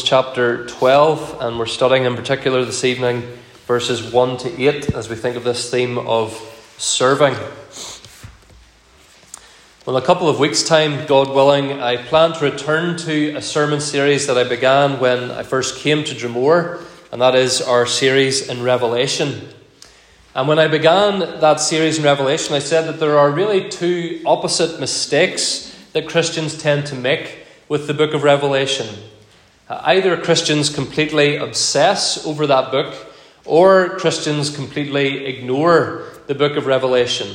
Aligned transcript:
chapter 0.00 0.64
12, 0.68 1.38
and 1.40 1.58
we're 1.58 1.66
studying 1.66 2.04
in 2.04 2.14
particular 2.14 2.64
this 2.64 2.84
evening 2.84 3.22
verses 3.66 4.12
1 4.12 4.36
to 4.38 4.62
8 4.62 4.94
as 4.94 5.08
we 5.08 5.16
think 5.16 5.34
of 5.34 5.42
this 5.42 5.68
theme 5.68 5.98
of 5.98 6.32
serving. 6.78 7.34
Well, 9.84 9.96
in 9.96 10.02
a 10.02 10.06
couple 10.06 10.28
of 10.28 10.38
weeks' 10.38 10.62
time, 10.62 11.04
God 11.06 11.30
willing, 11.30 11.82
I 11.82 11.96
plan 11.96 12.32
to 12.34 12.44
return 12.44 12.96
to 12.98 13.34
a 13.34 13.42
sermon 13.42 13.80
series 13.80 14.28
that 14.28 14.38
I 14.38 14.44
began 14.44 15.00
when 15.00 15.32
I 15.32 15.42
first 15.42 15.80
came 15.80 16.04
to 16.04 16.14
Dromore, 16.14 16.80
and 17.10 17.20
that 17.20 17.34
is 17.34 17.60
our 17.60 17.84
series 17.84 18.48
in 18.48 18.62
Revelation. 18.62 19.48
And 20.36 20.46
when 20.46 20.60
I 20.60 20.68
began 20.68 21.18
that 21.40 21.60
series 21.60 21.98
in 21.98 22.04
Revelation, 22.04 22.54
I 22.54 22.60
said 22.60 22.86
that 22.86 23.00
there 23.00 23.18
are 23.18 23.30
really 23.30 23.68
two 23.68 24.22
opposite 24.24 24.78
mistakes 24.78 25.76
that 25.92 26.08
Christians 26.08 26.56
tend 26.56 26.86
to 26.86 26.94
make 26.94 27.40
with 27.68 27.86
the 27.86 27.94
book 27.94 28.14
of 28.14 28.22
Revelation. 28.22 28.86
Uh, 29.72 29.80
either 29.84 30.18
Christians 30.18 30.68
completely 30.68 31.36
obsess 31.36 32.26
over 32.26 32.46
that 32.46 32.70
book, 32.70 32.94
or 33.46 33.96
Christians 33.98 34.54
completely 34.54 35.24
ignore 35.24 36.04
the 36.26 36.34
book 36.34 36.58
of 36.58 36.66
Revelation. 36.66 37.34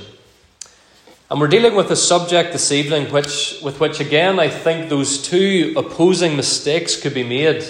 And 1.31 1.41
we're 1.41 1.47
dealing 1.47 1.73
with 1.73 1.89
a 1.89 1.95
subject 1.95 2.51
this 2.51 2.71
evening 2.71 3.11
which, 3.11 3.59
with 3.63 3.79
which, 3.79 3.99
again, 3.99 4.39
I 4.39 4.49
think 4.49 4.87
those 4.87 5.19
two 5.19 5.73
opposing 5.75 6.35
mistakes 6.37 7.01
could 7.01 7.15
be 7.15 7.23
made. 7.23 7.65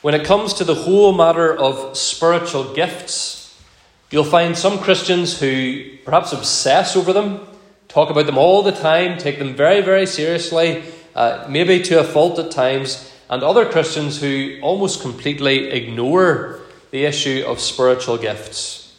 When 0.00 0.14
it 0.14 0.24
comes 0.24 0.54
to 0.54 0.64
the 0.64 0.74
whole 0.74 1.12
matter 1.12 1.54
of 1.54 1.94
spiritual 1.94 2.72
gifts, 2.72 3.54
you'll 4.10 4.24
find 4.24 4.56
some 4.56 4.78
Christians 4.78 5.38
who 5.38 5.98
perhaps 6.06 6.32
obsess 6.32 6.96
over 6.96 7.12
them, 7.12 7.46
talk 7.88 8.08
about 8.08 8.24
them 8.24 8.38
all 8.38 8.62
the 8.62 8.72
time, 8.72 9.18
take 9.18 9.38
them 9.38 9.54
very, 9.54 9.82
very 9.82 10.06
seriously, 10.06 10.84
uh, 11.14 11.44
maybe 11.50 11.82
to 11.82 12.00
a 12.00 12.04
fault 12.04 12.38
at 12.38 12.50
times, 12.50 13.10
and 13.28 13.42
other 13.42 13.64
Christians 13.64 14.20
who 14.20 14.58
almost 14.62 15.00
completely 15.00 15.70
ignore 15.70 16.60
the 16.90 17.04
issue 17.04 17.44
of 17.46 17.60
spiritual 17.60 18.18
gifts. 18.18 18.98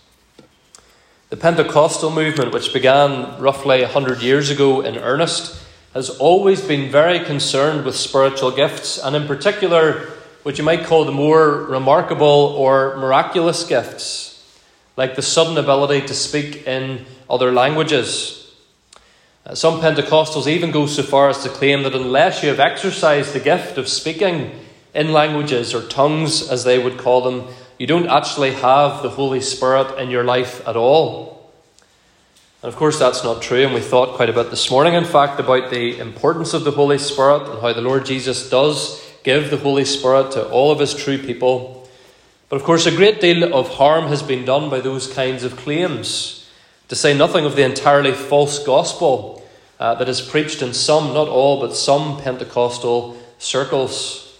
The 1.29 1.37
Pentecostal 1.37 2.11
movement, 2.11 2.53
which 2.53 2.73
began 2.73 3.41
roughly 3.41 3.81
100 3.81 4.21
years 4.21 4.49
ago 4.49 4.81
in 4.81 4.97
earnest, 4.97 5.59
has 5.93 6.09
always 6.09 6.61
been 6.61 6.91
very 6.91 7.19
concerned 7.19 7.85
with 7.85 7.95
spiritual 7.95 8.51
gifts, 8.51 8.97
and 8.97 9.15
in 9.15 9.27
particular, 9.27 10.09
what 10.43 10.57
you 10.57 10.63
might 10.63 10.85
call 10.85 11.05
the 11.05 11.11
more 11.11 11.65
remarkable 11.65 12.55
or 12.57 12.97
miraculous 12.97 13.65
gifts, 13.65 14.59
like 14.97 15.15
the 15.15 15.21
sudden 15.21 15.57
ability 15.57 16.05
to 16.07 16.13
speak 16.13 16.67
in 16.67 17.05
other 17.29 17.51
languages 17.51 18.42
some 19.53 19.81
Pentecostals 19.81 20.47
even 20.47 20.71
go 20.71 20.85
so 20.85 21.03
far 21.03 21.29
as 21.29 21.43
to 21.43 21.49
claim 21.49 21.83
that 21.83 21.95
unless 21.95 22.41
you 22.41 22.49
have 22.49 22.61
exercised 22.61 23.33
the 23.33 23.41
gift 23.41 23.77
of 23.77 23.89
speaking 23.89 24.57
in 24.95 25.11
languages 25.11 25.73
or 25.73 25.85
tongues, 25.87 26.49
as 26.49 26.63
they 26.63 26.79
would 26.79 26.97
call 26.97 27.21
them, 27.21 27.53
you 27.77 27.85
don't 27.85 28.07
actually 28.07 28.53
have 28.53 29.03
the 29.03 29.09
Holy 29.09 29.41
Spirit 29.41 29.99
in 29.99 30.09
your 30.09 30.23
life 30.23 30.65
at 30.65 30.77
all. 30.77 31.51
And 32.61 32.71
of 32.71 32.77
course, 32.77 32.97
that's 32.97 33.25
not 33.25 33.41
true, 33.41 33.65
and 33.65 33.73
we 33.73 33.81
thought 33.81 34.15
quite 34.15 34.29
a 34.29 34.33
bit 34.33 34.49
this 34.49 34.71
morning, 34.71 34.93
in 34.93 35.03
fact, 35.03 35.41
about 35.41 35.69
the 35.69 35.99
importance 35.99 36.53
of 36.53 36.63
the 36.63 36.71
Holy 36.71 36.97
Spirit 36.97 37.49
and 37.49 37.59
how 37.59 37.73
the 37.73 37.81
Lord 37.81 38.05
Jesus 38.05 38.49
does 38.49 39.03
give 39.23 39.49
the 39.49 39.57
Holy 39.57 39.83
Spirit 39.83 40.31
to 40.31 40.47
all 40.49 40.71
of 40.71 40.79
his 40.79 40.93
true 40.93 41.17
people. 41.17 41.89
But 42.47 42.55
of 42.55 42.63
course, 42.63 42.85
a 42.85 42.95
great 42.95 43.19
deal 43.19 43.53
of 43.53 43.67
harm 43.67 44.07
has 44.07 44.23
been 44.23 44.45
done 44.45 44.69
by 44.69 44.79
those 44.79 45.11
kinds 45.11 45.43
of 45.43 45.57
claims 45.57 46.42
to 46.93 46.99
say 46.99 47.17
nothing 47.17 47.43
of 47.43 47.55
the 47.55 47.63
entirely 47.63 48.11
false 48.11 48.63
gospel 48.63 49.43
uh, 49.79 49.95
that 49.95 50.07
is 50.07 50.21
preached 50.21 50.61
in 50.61 50.75
some, 50.75 51.11
not 51.11 51.27
all, 51.27 51.59
but 51.59 51.75
some 51.75 52.21
Pentecostal 52.21 53.17
circles. 53.39 54.39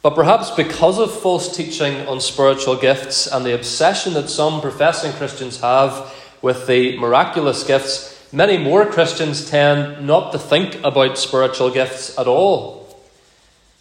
But 0.00 0.14
perhaps 0.14 0.50
because 0.50 0.98
of 0.98 1.12
false 1.12 1.54
teaching 1.54 2.08
on 2.08 2.22
spiritual 2.22 2.74
gifts 2.74 3.26
and 3.26 3.44
the 3.44 3.54
obsession 3.54 4.14
that 4.14 4.30
some 4.30 4.62
professing 4.62 5.12
Christians 5.12 5.60
have 5.60 6.10
with 6.40 6.66
the 6.66 6.96
miraculous 6.96 7.64
gifts, 7.64 8.32
many 8.32 8.56
more 8.56 8.86
Christians 8.86 9.50
tend 9.50 10.06
not 10.06 10.32
to 10.32 10.38
think 10.38 10.82
about 10.82 11.18
spiritual 11.18 11.70
gifts 11.70 12.18
at 12.18 12.26
all. 12.26 12.98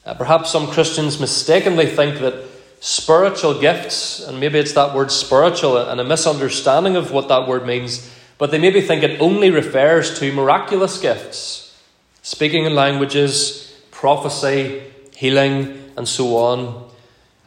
Uh, 0.05 0.13
perhaps 0.13 0.51
some 0.51 0.67
Christians 0.67 1.21
mistakenly 1.21 1.85
think 1.85 2.19
that 2.19 2.33
spiritual 2.79 3.59
gifts, 3.59 4.19
and 4.19 4.39
maybe 4.39 4.59
it's 4.59 4.73
that 4.73 4.93
word 4.93 5.11
spiritual 5.11 5.77
and 5.77 5.99
a 5.99 6.03
misunderstanding 6.03 6.95
of 6.95 7.11
what 7.11 7.27
that 7.27 7.47
word 7.47 7.65
means, 7.65 8.13
but 8.37 8.51
they 8.51 8.59
maybe 8.59 8.81
think 8.81 9.03
it 9.03 9.19
only 9.19 9.49
refers 9.49 10.19
to 10.19 10.31
miraculous 10.31 10.99
gifts, 10.99 11.81
speaking 12.21 12.65
in 12.65 12.75
languages, 12.75 13.75
prophecy, 13.91 14.83
healing, 15.15 15.91
and 15.97 16.07
so 16.07 16.37
on. 16.37 16.87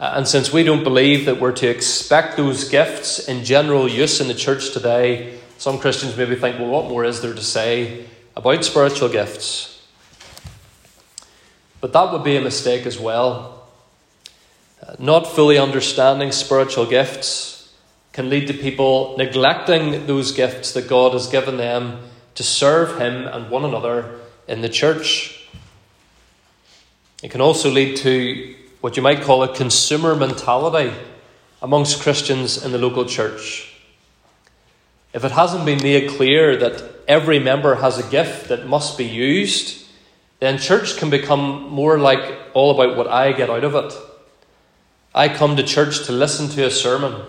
Uh, 0.01 0.15
and 0.17 0.27
since 0.27 0.53
we 0.53 0.65
don't 0.65 0.83
believe 0.83 1.27
that 1.27 1.41
we're 1.41 1.53
to 1.53 1.69
expect 1.69 2.37
those 2.37 2.69
gifts 2.69 3.29
in 3.29 3.45
general 3.45 3.87
use 3.87 4.21
in 4.21 4.29
the 4.29 4.35
church 4.35 4.73
today, 4.73 5.39
some 5.59 5.79
Christians 5.79 6.17
maybe 6.17 6.35
think, 6.35 6.59
well, 6.59 6.71
what 6.71 6.89
more 6.89 7.05
is 7.05 7.21
there 7.21 7.35
to 7.35 7.43
say 7.43 8.07
about 8.35 8.65
spiritual 8.65 9.11
gifts? 9.11 9.87
But 11.81 11.93
that 11.93 12.13
would 12.13 12.25
be 12.25 12.37
a 12.37 12.41
mistake 12.41 12.87
as 12.87 12.99
well 12.99 13.60
Uh, 14.83 14.95
not 14.99 15.27
fully 15.27 15.59
understanding 15.59 16.33
spiritual 16.33 16.87
gifts 16.87 17.71
can 18.13 18.31
lead 18.31 18.47
to 18.47 18.55
people 18.55 19.15
neglecting 19.19 20.07
those 20.07 20.33
gifts 20.33 20.73
that 20.73 20.89
God 20.89 21.13
has 21.13 21.27
given 21.27 21.59
them 21.59 21.99
to 22.35 22.43
serve 22.43 22.99
Him 22.99 23.27
and 23.27 23.51
one 23.51 23.65
another 23.65 24.21
in 24.49 24.63
the 24.63 24.71
church. 24.71 25.47
It 27.23 27.31
can 27.31 27.43
also 27.43 27.71
lead 27.71 27.99
to 27.99 28.55
what 28.81 28.97
you 28.97 29.03
might 29.03 29.21
call 29.21 29.43
a 29.43 29.55
consumer 29.55 30.17
mentality 30.17 30.97
amongst 31.61 32.01
Christians 32.01 32.65
in 32.65 32.73
the 32.73 32.79
local 32.79 33.05
church. 33.05 33.75
If 35.13 35.25
it 35.25 35.33
hasn't 35.33 35.67
been 35.67 35.83
made 35.83 36.09
clear 36.11 36.57
that 36.57 36.83
every 37.07 37.39
member 37.39 37.75
has 37.75 37.99
a 37.99 38.11
gift 38.11 38.49
that 38.49 38.67
must 38.67 38.97
be 38.97 39.05
used, 39.05 39.87
then 40.39 40.57
church 40.57 40.97
can 40.97 41.11
become 41.11 41.69
more 41.69 41.99
like 41.99 42.39
all 42.55 42.71
about 42.71 42.97
what 42.97 43.09
I 43.09 43.33
get 43.33 43.51
out 43.51 43.65
of 43.65 43.75
it 43.75 43.93
I 45.15 45.29
come 45.29 45.57
to 45.57 45.63
church 45.63 46.05
to 46.07 46.13
listen 46.13 46.49
to 46.51 46.67
a 46.67 46.71
sermon, 46.71 47.23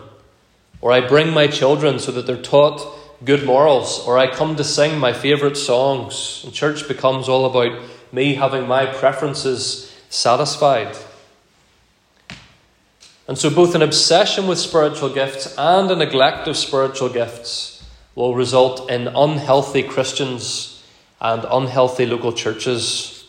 or 0.81 0.91
I 0.91 1.07
bring 1.07 1.33
my 1.33 1.47
children 1.47 1.99
so 1.99 2.11
that 2.11 2.27
they're 2.27 2.41
taught 2.41 2.85
good 3.25 3.45
morals, 3.45 4.05
or 4.05 4.17
I 4.17 4.33
come 4.33 4.55
to 4.55 4.63
sing 4.63 4.99
my 4.99 5.13
favourite 5.13 5.57
songs. 5.57 6.41
And 6.43 6.53
church 6.53 6.87
becomes 6.87 7.27
all 7.27 7.45
about 7.45 7.81
me 8.11 8.35
having 8.35 8.67
my 8.67 8.85
preferences 8.85 9.91
satisfied. 10.09 10.95
And 13.27 13.37
so, 13.37 13.49
both 13.49 13.75
an 13.75 13.81
obsession 13.81 14.47
with 14.47 14.59
spiritual 14.59 15.09
gifts 15.09 15.55
and 15.57 15.89
a 15.89 15.95
neglect 15.95 16.47
of 16.47 16.57
spiritual 16.57 17.09
gifts 17.09 17.83
will 18.13 18.35
result 18.35 18.89
in 18.89 19.07
unhealthy 19.07 19.83
Christians 19.83 20.83
and 21.19 21.45
unhealthy 21.49 22.05
local 22.05 22.33
churches. 22.33 23.20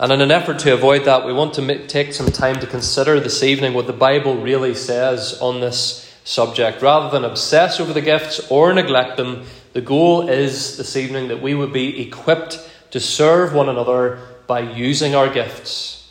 And 0.00 0.12
in 0.12 0.22
an 0.22 0.30
effort 0.30 0.60
to 0.60 0.72
avoid 0.72 1.04
that, 1.04 1.26
we 1.26 1.32
want 1.34 1.52
to 1.54 1.86
take 1.86 2.14
some 2.14 2.32
time 2.32 2.58
to 2.60 2.66
consider 2.66 3.20
this 3.20 3.42
evening 3.42 3.74
what 3.74 3.86
the 3.86 3.92
Bible 3.92 4.34
really 4.34 4.74
says 4.74 5.38
on 5.42 5.60
this 5.60 6.10
subject. 6.24 6.80
Rather 6.80 7.10
than 7.10 7.30
obsess 7.30 7.78
over 7.78 7.92
the 7.92 8.00
gifts 8.00 8.40
or 8.50 8.72
neglect 8.72 9.18
them, 9.18 9.44
the 9.74 9.82
goal 9.82 10.26
is 10.26 10.78
this 10.78 10.96
evening 10.96 11.28
that 11.28 11.42
we 11.42 11.54
would 11.54 11.74
be 11.74 12.00
equipped 12.00 12.66
to 12.92 12.98
serve 12.98 13.52
one 13.52 13.68
another 13.68 14.18
by 14.46 14.60
using 14.60 15.14
our 15.14 15.28
gifts. 15.28 16.10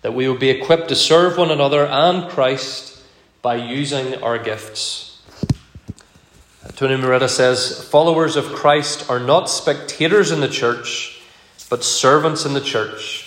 That 0.00 0.14
we 0.14 0.28
would 0.28 0.40
be 0.40 0.50
equipped 0.50 0.88
to 0.88 0.96
serve 0.96 1.38
one 1.38 1.52
another 1.52 1.86
and 1.86 2.28
Christ 2.28 3.00
by 3.40 3.54
using 3.54 4.20
our 4.20 4.36
gifts. 4.36 5.22
Tony 6.74 6.96
Merida 6.96 7.28
says 7.28 7.88
followers 7.88 8.34
of 8.34 8.46
Christ 8.46 9.08
are 9.08 9.20
not 9.20 9.48
spectators 9.48 10.32
in 10.32 10.40
the 10.40 10.48
church 10.48 11.21
but 11.72 11.82
servants 11.82 12.44
in 12.44 12.52
the 12.52 12.60
church. 12.60 13.26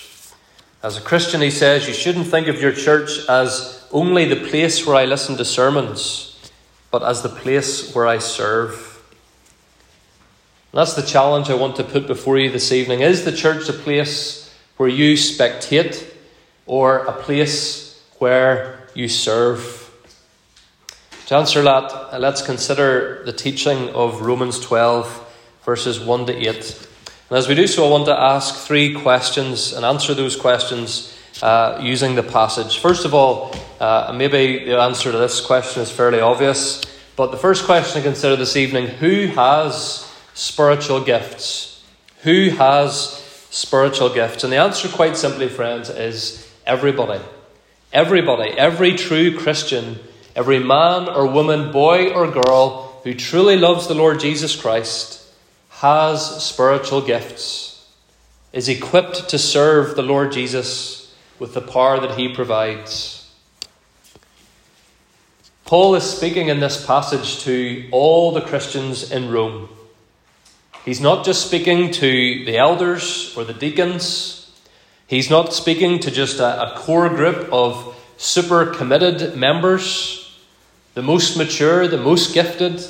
As 0.83 0.97
a 0.97 1.01
Christian, 1.01 1.41
he 1.41 1.49
says, 1.49 1.87
you 1.87 1.95
shouldn't 1.95 2.27
think 2.27 2.45
of 2.47 2.61
your 2.61 2.73
church 2.73 3.27
as 3.27 3.83
only 3.91 4.25
the 4.25 4.47
place 4.47 4.85
where 4.85 4.95
I 4.95 5.05
listen 5.05 5.35
to 5.37 5.43
sermons, 5.43 6.39
but 6.91 7.01
as 7.01 7.23
the 7.23 7.29
place 7.29 7.95
where 7.95 8.05
I 8.05 8.19
serve. 8.19 9.03
That's 10.71 10.93
the 10.93 11.01
challenge 11.01 11.49
I 11.49 11.55
want 11.55 11.75
to 11.77 11.83
put 11.83 12.05
before 12.05 12.37
you 12.37 12.51
this 12.51 12.71
evening. 12.71 12.99
Is 12.99 13.25
the 13.25 13.31
church 13.31 13.67
a 13.67 13.73
place 13.73 14.53
where 14.77 14.89
you 14.89 15.15
spectate 15.15 16.07
or 16.67 16.99
a 16.99 17.13
place 17.13 17.99
where 18.19 18.87
you 18.93 19.07
serve? 19.09 19.91
To 21.25 21.35
answer 21.35 21.63
that, 21.63 21.91
uh, 21.91 22.19
let's 22.19 22.43
consider 22.43 23.23
the 23.25 23.33
teaching 23.33 23.89
of 23.95 24.21
Romans 24.21 24.59
12, 24.59 25.33
verses 25.63 25.99
1 25.99 26.27
to 26.27 26.47
8. 26.47 26.89
And 27.29 27.39
as 27.39 27.47
we 27.47 27.55
do 27.55 27.65
so, 27.65 27.87
I 27.87 27.89
want 27.89 28.05
to 28.05 28.19
ask 28.19 28.53
three 28.67 28.93
questions 28.93 29.73
and 29.73 29.83
answer 29.83 30.13
those 30.13 30.35
questions 30.35 31.17
uh, 31.41 31.79
using 31.81 32.13
the 32.13 32.21
passage. 32.21 32.79
First 32.79 33.03
of 33.03 33.15
all, 33.15 33.51
uh, 33.79 34.13
maybe 34.15 34.65
the 34.65 34.77
answer 34.77 35.11
to 35.11 35.17
this 35.17 35.41
question 35.41 35.81
is 35.81 35.89
fairly 35.89 36.19
obvious, 36.19 36.83
but 37.15 37.31
the 37.31 37.37
first 37.37 37.65
question 37.65 38.01
to 38.01 38.07
consider 38.07 38.35
this 38.35 38.55
evening 38.55 38.87
who 38.87 39.27
has 39.27 40.07
spiritual 40.35 41.03
gifts? 41.03 41.83
Who 42.21 42.49
has 42.51 43.23
spiritual 43.49 44.13
gifts? 44.13 44.43
And 44.43 44.53
the 44.53 44.57
answer, 44.57 44.87
quite 44.87 45.17
simply, 45.17 45.47
friends, 45.47 45.89
is 45.89 46.47
everybody. 46.67 47.23
Everybody, 47.91 48.51
every 48.51 48.93
true 48.93 49.35
Christian, 49.35 49.97
every 50.35 50.59
man 50.59 51.09
or 51.09 51.25
woman, 51.25 51.71
boy 51.71 52.13
or 52.13 52.29
girl 52.29 53.01
who 53.03 53.15
truly 53.15 53.57
loves 53.57 53.87
the 53.87 53.95
Lord 53.95 54.19
Jesus 54.19 54.55
Christ 54.55 55.24
has 55.79 56.43
spiritual 56.43 57.01
gifts, 57.01 57.85
is 58.53 58.69
equipped 58.69 59.27
to 59.29 59.37
serve 59.37 59.95
the 59.95 60.01
Lord 60.01 60.31
Jesus 60.31 61.13
with 61.37 61.53
the 61.53 61.61
power 61.61 61.99
that 61.99 62.17
he 62.17 62.33
provides. 62.33 63.29
Paul 65.65 65.95
is 65.95 66.03
speaking 66.03 66.47
in 66.47 66.59
this 66.59 66.85
passage 66.85 67.39
to 67.39 67.87
all 67.91 68.31
the 68.31 68.41
Christians 68.41 69.11
in 69.11 69.29
Rome. 69.29 69.67
He's 70.85 71.01
not 71.01 71.25
just 71.25 71.45
speaking 71.45 71.91
to 71.93 72.45
the 72.45 72.55
elders 72.57 73.35
or 73.35 73.43
the 73.43 73.53
deacons. 73.53 74.51
He's 75.07 75.29
not 75.29 75.53
speaking 75.53 75.99
to 75.99 76.11
just 76.11 76.39
a, 76.39 76.73
a 76.73 76.77
core 76.77 77.09
group 77.09 77.51
of 77.51 77.95
super 78.17 78.67
committed 78.67 79.35
members, 79.35 80.39
the 80.93 81.01
most 81.01 81.35
mature, 81.35 81.87
the 81.87 81.97
most 81.97 82.33
gifted. 82.33 82.81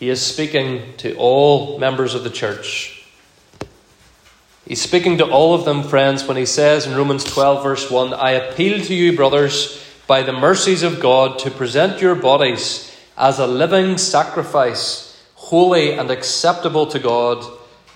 He 0.00 0.08
is 0.08 0.24
speaking 0.24 0.94
to 0.96 1.14
all 1.16 1.78
members 1.78 2.14
of 2.14 2.24
the 2.24 2.30
church. 2.30 3.04
He's 4.66 4.80
speaking 4.80 5.18
to 5.18 5.26
all 5.26 5.54
of 5.54 5.66
them, 5.66 5.82
friends, 5.82 6.24
when 6.24 6.38
he 6.38 6.46
says 6.46 6.86
in 6.86 6.96
Romans 6.96 7.22
12, 7.22 7.62
verse 7.62 7.90
1 7.90 8.14
I 8.14 8.30
appeal 8.30 8.82
to 8.82 8.94
you, 8.94 9.14
brothers, 9.14 9.84
by 10.06 10.22
the 10.22 10.32
mercies 10.32 10.82
of 10.82 11.00
God, 11.00 11.38
to 11.40 11.50
present 11.50 12.00
your 12.00 12.14
bodies 12.14 12.96
as 13.18 13.38
a 13.38 13.46
living 13.46 13.98
sacrifice, 13.98 15.22
holy 15.34 15.92
and 15.92 16.10
acceptable 16.10 16.86
to 16.86 16.98
God, 16.98 17.44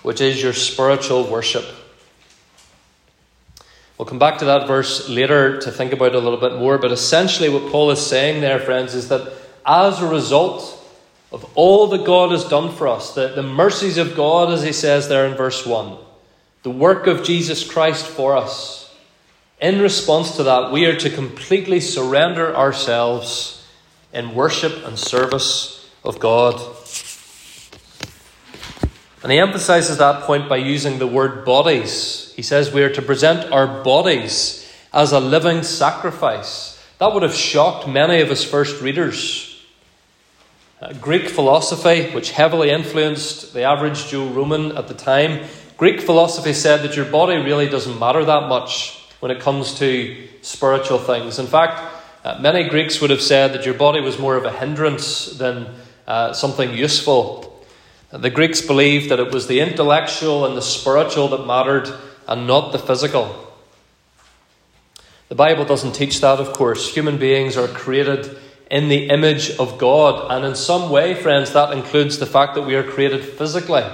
which 0.03 0.21
is 0.21 0.43
your 0.43 0.53
spiritual 0.53 1.23
worship. 1.23 1.65
We'll 3.97 4.05
come 4.05 4.19
back 4.19 4.37
to 4.39 4.45
that 4.45 4.67
verse 4.67 5.09
later 5.09 5.59
to 5.61 5.71
think 5.71 5.91
about 5.91 6.09
it 6.09 6.15
a 6.15 6.19
little 6.19 6.39
bit 6.39 6.59
more, 6.59 6.77
but 6.77 6.91
essentially, 6.91 7.49
what 7.49 7.71
Paul 7.71 7.89
is 7.89 8.05
saying 8.05 8.41
there, 8.41 8.59
friends, 8.59 8.93
is 8.93 9.09
that 9.09 9.33
as 9.65 10.03
a 10.03 10.07
result 10.07 10.83
of 11.31 11.49
all 11.55 11.87
that 11.87 12.05
God 12.05 12.31
has 12.31 12.45
done 12.45 12.73
for 12.73 12.87
us, 12.87 13.13
the, 13.13 13.29
the 13.29 13.43
mercies 13.43 13.97
of 13.97 14.15
God, 14.15 14.51
as 14.51 14.63
he 14.63 14.71
says 14.71 15.07
there 15.07 15.25
in 15.25 15.35
verse 15.35 15.65
1, 15.65 15.97
the 16.63 16.69
work 16.69 17.07
of 17.07 17.23
Jesus 17.23 17.69
Christ 17.69 18.05
for 18.05 18.35
us. 18.35 18.93
In 19.61 19.79
response 19.79 20.35
to 20.37 20.43
that, 20.43 20.71
we 20.71 20.85
are 20.85 20.95
to 20.97 21.09
completely 21.09 21.79
surrender 21.79 22.55
ourselves 22.55 23.65
in 24.13 24.35
worship 24.35 24.85
and 24.85 24.97
service 24.97 25.89
of 26.03 26.19
God. 26.19 26.55
And 29.23 29.31
he 29.31 29.39
emphasizes 29.39 29.97
that 29.97 30.23
point 30.23 30.47
by 30.47 30.57
using 30.57 30.99
the 30.99 31.07
word 31.07 31.45
bodies. 31.45 32.33
He 32.35 32.41
says 32.41 32.71
we 32.71 32.83
are 32.83 32.93
to 32.93 33.01
present 33.01 33.51
our 33.51 33.83
bodies 33.83 34.71
as 34.93 35.11
a 35.11 35.19
living 35.19 35.63
sacrifice. 35.63 36.81
That 36.99 37.13
would 37.13 37.23
have 37.23 37.33
shocked 37.33 37.87
many 37.87 38.21
of 38.21 38.29
his 38.29 38.43
first 38.43 38.81
readers. 38.81 39.54
Uh, 40.85 40.93
Greek 41.01 41.27
philosophy, 41.27 42.11
which 42.11 42.29
heavily 42.29 42.69
influenced 42.69 43.55
the 43.55 43.63
average 43.63 44.05
Joe 44.05 44.27
Roman 44.27 44.77
at 44.77 44.87
the 44.87 44.93
time, 44.93 45.43
Greek 45.77 45.99
philosophy 45.99 46.53
said 46.53 46.83
that 46.83 46.95
your 46.95 47.05
body 47.05 47.37
really 47.37 47.67
doesn't 47.67 47.97
matter 47.97 48.23
that 48.23 48.47
much 48.47 49.03
when 49.19 49.31
it 49.31 49.39
comes 49.39 49.79
to 49.79 50.27
spiritual 50.43 50.99
things. 50.99 51.39
In 51.39 51.47
fact, 51.47 51.81
uh, 52.23 52.37
many 52.39 52.69
Greeks 52.69 53.01
would 53.01 53.09
have 53.09 53.23
said 53.23 53.53
that 53.53 53.65
your 53.65 53.73
body 53.73 53.99
was 53.99 54.19
more 54.19 54.35
of 54.35 54.45
a 54.45 54.51
hindrance 54.51 55.25
than 55.25 55.73
uh, 56.05 56.33
something 56.33 56.71
useful. 56.71 57.65
The 58.11 58.29
Greeks 58.29 58.61
believed 58.61 59.09
that 59.09 59.19
it 59.19 59.31
was 59.31 59.47
the 59.47 59.61
intellectual 59.61 60.45
and 60.45 60.55
the 60.55 60.61
spiritual 60.61 61.29
that 61.29 61.47
mattered 61.47 61.91
and 62.27 62.45
not 62.45 62.73
the 62.73 62.79
physical. 62.79 63.35
The 65.29 65.35
Bible 65.35 65.65
doesn't 65.65 65.93
teach 65.93 66.21
that, 66.21 66.39
of 66.39 66.53
course. 66.53 66.93
Human 66.93 67.17
beings 67.17 67.57
are 67.57 67.67
created 67.67 68.37
in 68.75 68.89
the 68.89 69.07
image 69.07 69.51
of 69.51 69.77
God. 69.77 70.29
And 70.29 70.43
in 70.43 70.53
some 70.53 70.89
way, 70.89 71.13
friends, 71.15 71.53
that 71.53 71.71
includes 71.71 72.19
the 72.19 72.25
fact 72.25 72.55
that 72.55 72.63
we 72.63 72.75
are 72.75 72.83
created 72.83 73.23
physically, 73.23 73.85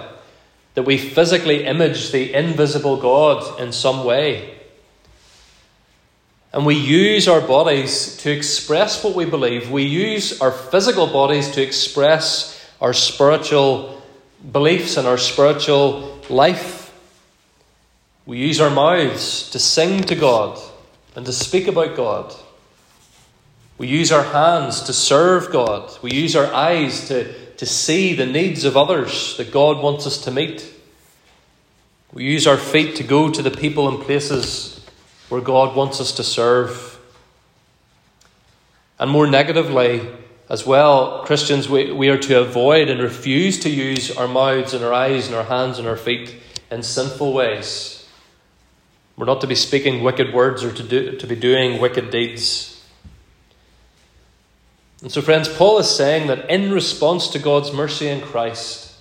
that 0.74 0.82
we 0.82 0.98
physically 0.98 1.66
image 1.66 2.10
the 2.10 2.34
invisible 2.34 2.98
God 2.98 3.60
in 3.60 3.74
some 3.74 4.04
way. 4.04 4.58
And 6.52 6.66
we 6.66 6.74
use 6.74 7.28
our 7.28 7.42
bodies 7.42 8.18
to 8.18 8.32
express 8.32 9.04
what 9.04 9.14
we 9.14 9.26
believe. 9.26 9.70
We 9.70 9.84
use 9.84 10.42
our 10.42 10.52
physical 10.52 11.06
bodies 11.06 11.52
to 11.52 11.62
express 11.62 12.60
our 12.82 12.94
spiritual 12.94 14.02
beliefs 14.52 14.98
and 14.98 15.08
our 15.08 15.20
spiritual 15.20 16.20
life. 16.28 16.92
We 18.26 18.40
use 18.40 18.60
our 18.60 18.72
mouths 18.72 19.52
to 19.52 19.60
sing 19.60 20.02
to 20.06 20.16
God 20.16 20.60
and 21.16 21.24
to 21.28 21.32
speak 21.32 21.68
about 21.68 21.96
God. 21.96 22.34
We 23.82 23.88
use 23.88 24.12
our 24.12 24.22
hands 24.22 24.82
to 24.82 24.94
serve 24.94 25.52
God. 25.52 25.92
We 26.04 26.12
use 26.12 26.36
our 26.36 26.54
eyes 26.54 27.08
to, 27.08 27.34
to 27.56 27.66
see 27.66 28.14
the 28.14 28.28
needs 28.28 28.64
of 28.64 28.78
others 28.78 29.36
that 29.38 29.52
God 29.52 29.82
wants 29.82 30.06
us 30.06 30.20
to 30.26 30.30
meet. 30.30 30.72
We 32.14 32.24
use 32.24 32.46
our 32.46 32.58
feet 32.58 32.98
to 32.98 33.04
go 33.04 33.32
to 33.32 33.42
the 33.42 33.50
people 33.50 33.88
and 33.88 34.00
places 34.00 34.86
where 35.30 35.42
God 35.42 35.76
wants 35.76 36.00
us 36.00 36.12
to 36.12 36.24
serve. 36.24 37.00
And 39.00 39.10
more 39.10 39.26
negatively, 39.26 40.08
as 40.48 40.64
well, 40.64 41.24
Christians, 41.26 41.68
we, 41.68 41.92
we 41.92 42.10
are 42.10 42.20
to 42.20 42.40
avoid 42.40 42.88
and 42.88 43.02
refuse 43.02 43.62
to 43.62 43.70
use 43.72 44.16
our 44.16 44.28
mouths 44.28 44.76
and 44.76 44.86
our 44.86 44.94
eyes 44.94 45.26
and 45.26 45.36
our 45.36 45.46
hands 45.46 45.80
and 45.80 45.88
our 45.88 45.98
feet 45.98 46.36
in 46.70 46.84
sinful 46.84 47.34
ways. 47.34 48.08
We're 49.18 49.26
not 49.26 49.42
to 49.42 49.48
be 49.48 49.56
speaking 49.56 50.04
wicked 50.04 50.36
words 50.36 50.64
or 50.64 50.72
to, 50.72 50.84
do, 50.84 51.18
to 51.18 51.26
be 51.26 51.36
doing 51.36 51.82
wicked 51.82 52.12
deeds. 52.12 52.71
And 55.02 55.12
so, 55.12 55.22
friends, 55.22 55.50
Paul 55.50 55.80
is 55.80 55.90
saying 55.90 56.28
that 56.28 56.50
in 56.50 56.72
response 56.72 57.30
to 57.30 57.40
God's 57.40 57.74
mercy 57.74 58.08
in 58.08 58.22
Christ, 58.22 58.94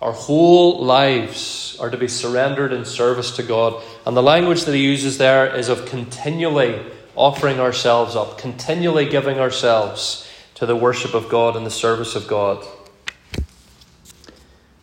our 0.00 0.12
whole 0.12 0.82
lives 0.82 1.76
are 1.78 1.90
to 1.90 1.96
be 1.96 2.08
surrendered 2.08 2.72
in 2.72 2.84
service 2.84 3.36
to 3.36 3.42
God. 3.42 3.82
And 4.06 4.16
the 4.16 4.22
language 4.22 4.64
that 4.64 4.74
he 4.74 4.82
uses 4.82 5.18
there 5.18 5.54
is 5.54 5.68
of 5.68 5.86
continually 5.86 6.80
offering 7.14 7.60
ourselves 7.60 8.16
up, 8.16 8.38
continually 8.38 9.08
giving 9.08 9.38
ourselves 9.38 10.26
to 10.54 10.66
the 10.66 10.76
worship 10.76 11.14
of 11.14 11.28
God 11.28 11.54
and 11.54 11.66
the 11.66 11.70
service 11.70 12.16
of 12.16 12.26
God. 12.26 12.66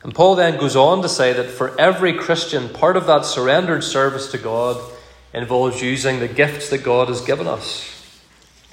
And 0.03 0.13
Paul 0.15 0.35
then 0.35 0.59
goes 0.59 0.75
on 0.75 1.01
to 1.01 1.09
say 1.09 1.33
that 1.33 1.50
for 1.50 1.77
every 1.79 2.13
Christian, 2.13 2.69
part 2.69 2.95
of 2.95 3.07
that 3.07 3.25
surrendered 3.25 3.83
service 3.83 4.31
to 4.31 4.38
God 4.38 4.79
involves 5.33 5.81
using 5.81 6.19
the 6.19 6.27
gifts 6.27 6.69
that 6.69 6.83
God 6.83 7.10
has 7.10 7.22
given 7.22 7.48
us. 7.48 7.93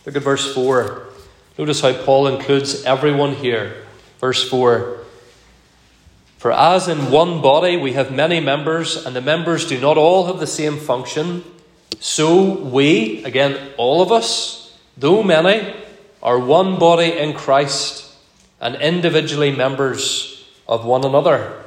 Look 0.07 0.15
at 0.15 0.23
verse 0.23 0.55
4. 0.55 1.09
Notice 1.57 1.83
how 1.83 1.93
Paul 1.93 2.27
includes 2.27 2.83
everyone 2.85 3.35
here. 3.35 3.85
Verse 4.19 4.49
4 4.49 4.99
For 6.39 6.51
as 6.53 6.89
in 6.89 7.11
one 7.11 7.41
body 7.41 7.77
we 7.77 7.93
have 7.93 8.11
many 8.11 8.41
members, 8.41 9.07
and 9.07 9.15
the 9.15 9.21
members 9.21 9.67
do 9.67 9.81
not 9.81 9.97
all 9.97 10.27
have 10.27 10.41
the 10.41 10.47
same 10.47 10.79
function, 10.79 11.45
so 12.01 12.59
we, 12.59 13.25
again, 13.25 13.73
all 13.77 14.03
of 14.03 14.11
us, 14.11 14.77
though 14.97 15.23
many, 15.23 15.75
are 16.23 16.39
one 16.39 16.79
body 16.79 17.17
in 17.17 17.35
Christ 17.35 18.13
and 18.61 18.77
individually 18.77 19.55
members 19.55 20.45
of 20.67 20.85
one 20.85 21.05
another. 21.05 21.63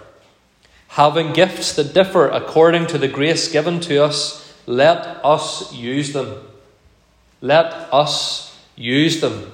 Having 0.90 1.34
gifts 1.34 1.74
that 1.76 1.94
differ 1.94 2.28
according 2.28 2.88
to 2.88 2.98
the 2.98 3.08
grace 3.08 3.52
given 3.52 3.80
to 3.82 4.04
us, 4.04 4.54
let 4.66 5.24
us 5.24 5.72
use 5.74 6.12
them. 6.14 6.44
Let 7.40 7.72
us 7.94 8.58
use 8.76 9.22
them. 9.22 9.52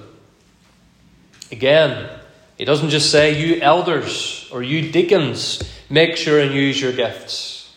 Again, 1.54 2.10
he 2.58 2.64
doesn't 2.64 2.88
just 2.88 3.12
say, 3.12 3.40
you 3.40 3.60
elders 3.60 4.48
or 4.50 4.60
you 4.60 4.90
deacons, 4.90 5.62
make 5.88 6.16
sure 6.16 6.40
and 6.40 6.52
use 6.52 6.80
your 6.80 6.92
gifts. 6.92 7.72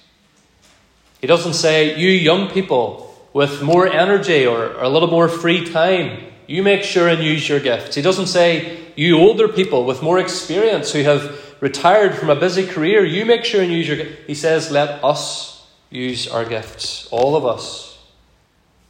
He 1.21 1.27
doesn't 1.27 1.53
say, 1.53 1.95
you 1.99 2.09
young 2.09 2.49
people 2.49 3.15
with 3.33 3.61
more 3.61 3.87
energy 3.87 4.47
or, 4.47 4.73
or 4.73 4.81
a 4.81 4.89
little 4.89 5.11
more 5.11 5.29
free 5.29 5.63
time, 5.63 6.23
you 6.47 6.63
make 6.63 6.81
sure 6.81 7.07
and 7.07 7.21
use 7.21 7.47
your 7.47 7.59
gifts. 7.59 7.93
He 7.93 8.01
doesn't 8.01 8.25
say, 8.25 8.79
you 8.95 9.19
older 9.19 9.47
people 9.47 9.85
with 9.85 10.01
more 10.01 10.17
experience 10.17 10.91
who 10.91 11.03
have 11.03 11.55
retired 11.61 12.15
from 12.15 12.31
a 12.31 12.35
busy 12.35 12.65
career, 12.65 13.05
you 13.05 13.25
make 13.25 13.45
sure 13.45 13.61
and 13.61 13.71
use 13.71 13.87
your 13.87 13.97
gifts. 13.97 14.25
He 14.25 14.33
says, 14.33 14.71
let 14.71 15.03
us 15.03 15.67
use 15.91 16.27
our 16.27 16.45
gifts, 16.45 17.07
all 17.11 17.35
of 17.35 17.45
us, 17.45 17.95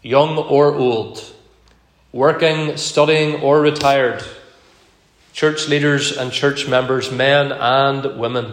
young 0.01 0.37
or 0.37 0.73
old, 0.75 1.21
working, 2.13 2.77
studying, 2.77 3.41
or 3.41 3.59
retired 3.59 4.23
church 5.37 5.67
leaders 5.67 6.17
and 6.17 6.31
church 6.31 6.67
members, 6.67 7.11
men 7.11 7.51
and 7.51 8.19
women. 8.19 8.51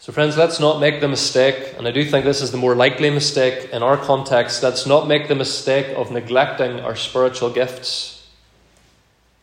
So, 0.00 0.12
friends, 0.12 0.36
let's 0.36 0.58
not 0.58 0.80
make 0.80 1.00
the 1.00 1.06
mistake, 1.06 1.74
and 1.78 1.86
I 1.86 1.92
do 1.92 2.04
think 2.04 2.24
this 2.24 2.42
is 2.42 2.50
the 2.50 2.58
more 2.58 2.74
likely 2.74 3.10
mistake 3.10 3.70
in 3.72 3.80
our 3.80 3.96
context, 3.96 4.64
let's 4.64 4.86
not 4.86 5.06
make 5.06 5.28
the 5.28 5.36
mistake 5.36 5.96
of 5.96 6.10
neglecting 6.10 6.80
our 6.80 6.96
spiritual 6.96 7.50
gifts. 7.50 8.28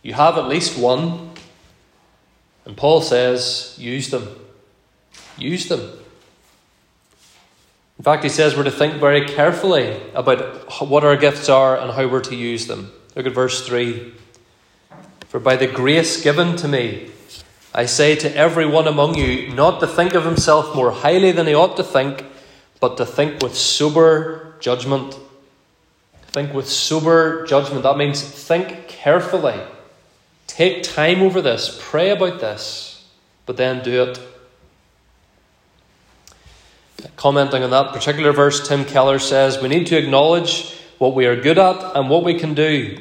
You 0.01 0.11
have 0.11 0.37
at 0.37 0.49
least 0.49 0.77
one, 0.77 1.31
and 2.65 2.75
Paul 2.75 2.99
says, 2.99 3.75
use 3.77 4.09
them. 4.09 4.27
use 5.37 5.69
them. 5.69 5.79
In 7.97 8.03
fact, 8.03 8.23
he 8.23 8.29
says 8.29 8.57
we're 8.57 8.63
to 8.63 8.71
think 8.71 8.95
very 8.95 9.25
carefully 9.25 10.01
about 10.13 10.81
what 10.81 11.05
our 11.05 11.15
gifts 11.15 11.47
are 11.47 11.79
and 11.79 11.93
how 11.93 12.09
we're 12.09 12.19
to 12.19 12.35
use 12.35 12.67
them. 12.67 12.91
Look 13.15 13.25
at 13.25 13.33
verse 13.33 13.65
3. 13.65 14.13
For 15.27 15.39
by 15.39 15.55
the 15.55 15.67
grace 15.67 16.21
given 16.21 16.55
to 16.57 16.67
me, 16.67 17.11
I 17.73 17.85
say 17.85 18.15
to 18.15 18.35
every 18.35 18.65
one 18.65 18.87
among 18.87 19.15
you, 19.15 19.53
not 19.53 19.79
to 19.79 19.87
think 19.87 20.13
of 20.13 20.25
himself 20.25 20.75
more 20.75 20.91
highly 20.91 21.31
than 21.31 21.45
he 21.45 21.53
ought 21.53 21.77
to 21.77 21.83
think, 21.83 22.25
but 22.79 22.97
to 22.97 23.05
think 23.05 23.41
with 23.41 23.55
sober 23.55 24.55
judgment. 24.59 25.15
Think 26.27 26.53
with 26.53 26.67
sober 26.67 27.45
judgment. 27.45 27.83
That 27.83 27.97
means 27.97 28.21
think 28.21 28.87
carefully. 28.87 29.59
Take 30.47 30.83
time 30.83 31.21
over 31.21 31.41
this. 31.41 31.77
Pray 31.81 32.09
about 32.09 32.39
this. 32.39 33.07
But 33.45 33.57
then 33.57 33.83
do 33.83 34.03
it. 34.03 34.19
Commenting 37.15 37.63
on 37.63 37.69
that 37.69 37.93
particular 37.93 38.31
verse, 38.31 38.67
Tim 38.67 38.83
Keller 38.83 39.19
says, 39.19 39.61
We 39.61 39.69
need 39.69 39.87
to 39.87 39.97
acknowledge 39.97 40.78
what 40.99 41.15
we 41.15 41.25
are 41.25 41.35
good 41.35 41.57
at 41.57 41.95
and 41.95 42.09
what 42.09 42.23
we 42.23 42.37
can 42.37 42.53
do. 42.53 42.99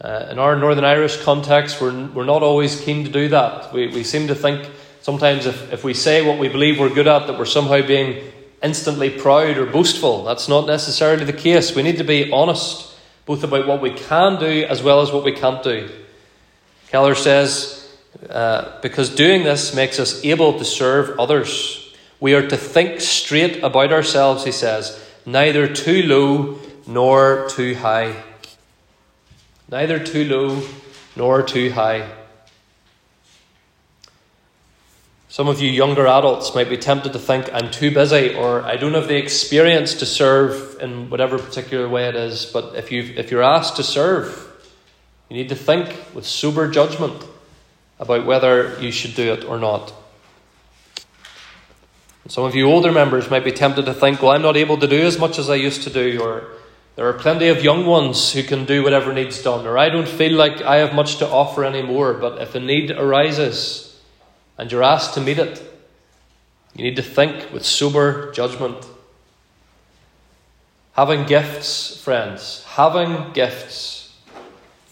Uh, 0.00 0.26
in 0.30 0.38
our 0.38 0.56
Northern 0.56 0.84
Irish 0.84 1.22
context, 1.22 1.80
we're, 1.80 2.06
we're 2.08 2.24
not 2.24 2.42
always 2.42 2.80
keen 2.80 3.04
to 3.04 3.10
do 3.10 3.28
that. 3.28 3.72
We, 3.72 3.86
we 3.88 4.02
seem 4.02 4.26
to 4.28 4.34
think 4.34 4.68
sometimes 5.02 5.46
if, 5.46 5.72
if 5.72 5.84
we 5.84 5.94
say 5.94 6.26
what 6.26 6.38
we 6.38 6.48
believe 6.48 6.80
we're 6.80 6.92
good 6.92 7.06
at, 7.06 7.26
that 7.26 7.38
we're 7.38 7.44
somehow 7.44 7.86
being 7.86 8.32
instantly 8.62 9.10
proud 9.10 9.58
or 9.58 9.66
boastful. 9.66 10.24
That's 10.24 10.48
not 10.48 10.66
necessarily 10.66 11.24
the 11.24 11.32
case. 11.32 11.74
We 11.74 11.82
need 11.82 11.98
to 11.98 12.04
be 12.04 12.32
honest, 12.32 12.94
both 13.26 13.44
about 13.44 13.66
what 13.66 13.82
we 13.82 13.92
can 13.92 14.40
do 14.40 14.64
as 14.64 14.82
well 14.82 15.02
as 15.02 15.12
what 15.12 15.24
we 15.24 15.32
can't 15.32 15.62
do. 15.62 15.90
Keller 16.88 17.14
says, 17.14 17.94
uh, 18.30 18.80
because 18.80 19.14
doing 19.14 19.42
this 19.42 19.74
makes 19.74 19.98
us 19.98 20.24
able 20.24 20.58
to 20.58 20.64
serve 20.64 21.18
others. 21.20 21.94
We 22.20 22.34
are 22.34 22.46
to 22.48 22.56
think 22.56 23.00
straight 23.00 23.62
about 23.62 23.92
ourselves, 23.92 24.44
he 24.44 24.52
says, 24.52 24.98
neither 25.26 25.72
too 25.72 26.02
low 26.04 26.58
nor 26.86 27.48
too 27.48 27.74
high. 27.74 28.22
Neither 29.70 29.98
too 29.98 30.24
low 30.24 30.66
nor 31.16 31.42
too 31.42 31.70
high. 31.70 32.10
Some 35.28 35.48
of 35.48 35.60
you 35.60 35.68
younger 35.68 36.06
adults 36.06 36.54
might 36.54 36.68
be 36.68 36.76
tempted 36.76 37.12
to 37.12 37.18
think, 37.18 37.52
I'm 37.52 37.70
too 37.70 37.90
busy 37.90 38.34
or 38.34 38.62
I 38.62 38.76
don't 38.76 38.94
have 38.94 39.08
the 39.08 39.16
experience 39.16 39.94
to 39.94 40.06
serve 40.06 40.76
in 40.80 41.10
whatever 41.10 41.38
particular 41.38 41.88
way 41.88 42.08
it 42.08 42.14
is. 42.14 42.46
But 42.46 42.76
if, 42.76 42.92
you 42.92 43.14
if 43.16 43.32
you're 43.32 43.42
asked 43.42 43.74
to 43.76 43.82
serve, 43.82 44.48
you 45.28 45.36
need 45.36 45.48
to 45.48 45.56
think 45.56 45.88
with 46.14 46.24
sober 46.24 46.70
judgment 46.70 47.24
about 47.98 48.26
whether 48.26 48.80
you 48.80 48.92
should 48.92 49.16
do 49.16 49.32
it 49.32 49.44
or 49.44 49.58
not. 49.58 49.92
Some 52.28 52.44
of 52.44 52.54
you 52.54 52.66
older 52.66 52.92
members 52.92 53.28
might 53.28 53.44
be 53.44 53.52
tempted 53.52 53.86
to 53.86 53.94
think, 53.94 54.22
well, 54.22 54.30
I'm 54.30 54.42
not 54.42 54.56
able 54.56 54.78
to 54.78 54.86
do 54.86 55.02
as 55.02 55.18
much 55.18 55.38
as 55.38 55.50
I 55.50 55.56
used 55.56 55.82
to 55.82 55.90
do, 55.90 56.22
or 56.22 56.44
there 56.96 57.08
are 57.08 57.12
plenty 57.14 57.48
of 57.48 57.64
young 57.64 57.86
ones 57.86 58.32
who 58.32 58.42
can 58.44 58.64
do 58.64 58.82
whatever 58.82 59.12
needs 59.12 59.42
done, 59.42 59.66
or 59.66 59.76
I 59.76 59.88
don't 59.88 60.08
feel 60.08 60.32
like 60.32 60.62
I 60.62 60.76
have 60.76 60.94
much 60.94 61.16
to 61.16 61.28
offer 61.28 61.64
anymore. 61.64 62.14
But 62.14 62.40
if 62.40 62.54
a 62.54 62.60
need 62.60 62.92
arises, 62.92 64.00
and 64.56 64.70
you're 64.70 64.84
asked 64.84 65.14
to 65.14 65.20
meet 65.20 65.38
it, 65.38 65.60
you 66.76 66.84
need 66.84 66.96
to 66.96 67.02
think 67.02 67.52
with 67.52 67.64
sober 67.64 68.32
judgment. 68.32 68.86
Having 70.92 71.26
gifts, 71.26 72.00
friends, 72.00 72.64
having 72.68 73.32
gifts, 73.32 74.16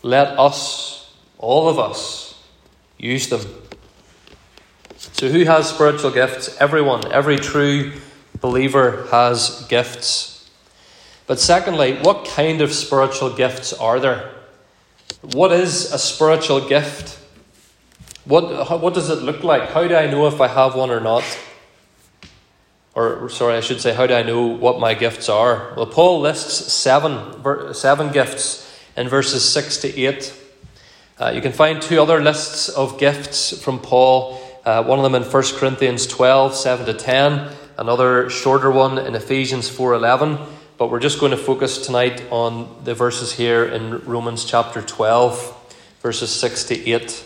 let 0.03 0.37
us, 0.39 1.15
all 1.39 1.69
of 1.69 1.79
us, 1.79 2.43
use 2.99 3.29
them. 3.29 3.43
So, 4.97 5.29
who 5.29 5.45
has 5.45 5.69
spiritual 5.69 6.11
gifts? 6.11 6.57
Everyone, 6.61 7.13
every 7.13 7.39
true 7.39 7.93
believer 8.41 9.07
has 9.13 9.67
gifts. 9.69 10.32
But 11.27 11.39
secondly, 11.39 11.97
what 12.03 12.27
kind 12.27 12.61
of 12.61 12.73
spiritual 12.73 13.31
gifts 13.35 13.73
are 13.73 14.01
there? 14.01 14.31
What 15.21 15.53
is 15.53 15.93
a 15.93 15.99
spiritual 15.99 16.69
gift? 16.69 17.19
What, 18.25 18.81
what 18.81 18.95
does 18.95 19.11
it 19.11 19.23
look 19.23 19.43
like? 19.43 19.71
How 19.71 19.87
do 19.87 19.95
I 19.95 20.11
know 20.11 20.27
if 20.27 20.41
I 20.41 20.49
have 20.49 20.75
one 20.75 20.91
or 20.91 21.01
not? 21.01 21.25
Or, 22.95 23.29
sorry, 23.31 23.55
I 23.55 23.61
should 23.61 23.81
say, 23.81 23.95
how 23.95 24.07
do 24.07 24.15
I 24.15 24.23
know 24.23 24.47
what 24.47 24.79
my 24.79 24.95
gifts 24.95 25.29
are? 25.29 25.73
Well, 25.77 25.87
Paul 25.87 26.21
lists 26.21 26.73
seven, 26.73 27.73
seven 27.73 28.13
gifts 28.13 28.69
in 28.97 29.09
verses 29.09 29.49
6 29.51 29.79
to 29.79 29.99
8. 29.99 30.35
Uh, 31.19 31.33
you 31.35 31.41
can 31.41 31.53
find 31.53 31.81
two 31.81 32.01
other 32.03 32.21
lists 32.21 32.69
of 32.69 32.99
gifts 32.99 33.63
from 33.63 33.79
Paul, 33.79 34.41
uh, 34.65 34.83
one 34.85 34.99
of 34.99 35.05
them 35.05 35.15
in 35.15 35.23
1 35.23 35.43
Corinthians 35.57 36.07
12, 36.07 36.55
7 36.55 36.87
to 36.87 36.95
10, 36.95 37.51
another 37.79 38.29
shorter 38.29 38.71
one 38.71 38.99
in 38.99 39.15
Ephesians 39.15 39.69
4, 39.69 39.95
11. 39.95 40.39
But 40.83 40.91
we're 40.91 40.99
just 40.99 41.21
going 41.21 41.31
to 41.31 41.37
focus 41.37 41.87
tonight 41.87 42.25
on 42.33 42.69
the 42.83 42.93
verses 42.93 43.33
here 43.33 43.65
in 43.65 44.05
Romans 44.05 44.45
chapter 44.45 44.83
12, 44.83 45.77
verses 46.01 46.29
6 46.31 46.65
to 46.65 46.91
8. 46.91 47.25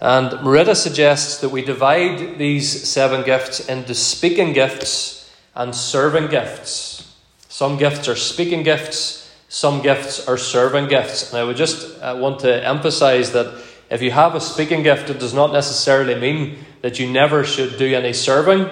And 0.00 0.40
Merida 0.40 0.76
suggests 0.76 1.40
that 1.40 1.48
we 1.48 1.64
divide 1.64 2.38
these 2.38 2.88
seven 2.88 3.24
gifts 3.24 3.66
into 3.68 3.96
speaking 3.96 4.52
gifts 4.52 5.28
and 5.56 5.74
serving 5.74 6.28
gifts. 6.28 7.16
Some 7.48 7.78
gifts 7.78 8.06
are 8.06 8.14
speaking 8.14 8.62
gifts, 8.62 9.34
some 9.48 9.82
gifts 9.82 10.28
are 10.28 10.38
serving 10.38 10.86
gifts. 10.86 11.32
And 11.32 11.40
I 11.40 11.42
would 11.42 11.56
just 11.56 12.00
uh, 12.00 12.16
want 12.16 12.38
to 12.42 12.64
emphasize 12.64 13.32
that 13.32 13.60
if 13.90 14.02
you 14.02 14.12
have 14.12 14.36
a 14.36 14.40
speaking 14.40 14.84
gift, 14.84 15.10
it 15.10 15.18
does 15.18 15.34
not 15.34 15.52
necessarily 15.52 16.14
mean 16.14 16.58
that 16.82 17.00
you 17.00 17.10
never 17.10 17.42
should 17.42 17.76
do 17.76 17.92
any 17.92 18.12
serving. 18.12 18.70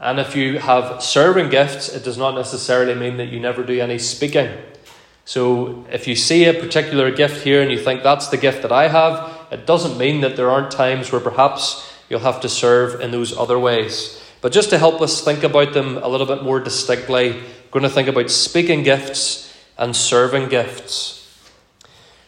And 0.00 0.18
if 0.18 0.34
you 0.34 0.58
have 0.58 1.02
serving 1.02 1.50
gifts, 1.50 1.90
it 1.90 2.02
does 2.02 2.16
not 2.16 2.34
necessarily 2.34 2.94
mean 2.94 3.18
that 3.18 3.26
you 3.26 3.38
never 3.38 3.62
do 3.62 3.78
any 3.78 3.98
speaking. 3.98 4.50
So 5.26 5.84
if 5.92 6.08
you 6.08 6.16
see 6.16 6.46
a 6.46 6.54
particular 6.54 7.10
gift 7.10 7.44
here 7.44 7.62
and 7.62 7.70
you 7.70 7.78
think 7.78 8.02
that's 8.02 8.28
the 8.28 8.38
gift 8.38 8.62
that 8.62 8.72
I 8.72 8.88
have, 8.88 9.30
it 9.52 9.66
doesn't 9.66 9.98
mean 9.98 10.22
that 10.22 10.36
there 10.36 10.50
aren't 10.50 10.70
times 10.70 11.12
where 11.12 11.20
perhaps 11.20 11.94
you'll 12.08 12.20
have 12.20 12.40
to 12.40 12.48
serve 12.48 13.00
in 13.00 13.10
those 13.10 13.36
other 13.36 13.58
ways. 13.58 14.20
But 14.40 14.52
just 14.52 14.70
to 14.70 14.78
help 14.78 15.02
us 15.02 15.22
think 15.22 15.44
about 15.44 15.74
them 15.74 15.98
a 15.98 16.08
little 16.08 16.26
bit 16.26 16.42
more 16.42 16.60
distinctly, 16.60 17.32
we're 17.32 17.70
going 17.70 17.82
to 17.82 17.90
think 17.90 18.08
about 18.08 18.30
speaking 18.30 18.82
gifts 18.82 19.54
and 19.76 19.94
serving 19.94 20.48
gifts. 20.48 21.20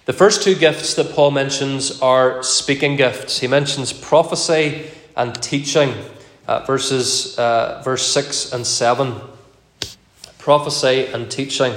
The 0.04 0.12
first 0.12 0.42
two 0.42 0.54
gifts 0.54 0.94
that 0.94 1.12
Paul 1.12 1.30
mentions 1.30 2.00
are 2.00 2.42
speaking 2.42 2.96
gifts. 2.96 3.38
He 3.38 3.46
mentions 3.46 3.92
prophecy 3.92 4.90
and 5.16 5.34
teaching, 5.42 5.94
uh, 6.46 6.64
verses 6.64 7.38
uh, 7.38 7.82
verse 7.84 8.06
six 8.06 8.52
and 8.52 8.66
seven. 8.66 9.14
Prophecy 10.38 11.06
and 11.06 11.30
teaching. 11.30 11.72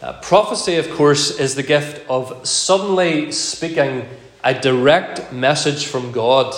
Uh, 0.00 0.12
prophecy, 0.20 0.76
of 0.76 0.88
course, 0.90 1.40
is 1.40 1.56
the 1.56 1.62
gift 1.64 2.08
of 2.08 2.46
suddenly 2.46 3.32
speaking 3.32 4.06
a 4.44 4.54
direct 4.54 5.32
message 5.32 5.86
from 5.86 6.12
God. 6.12 6.54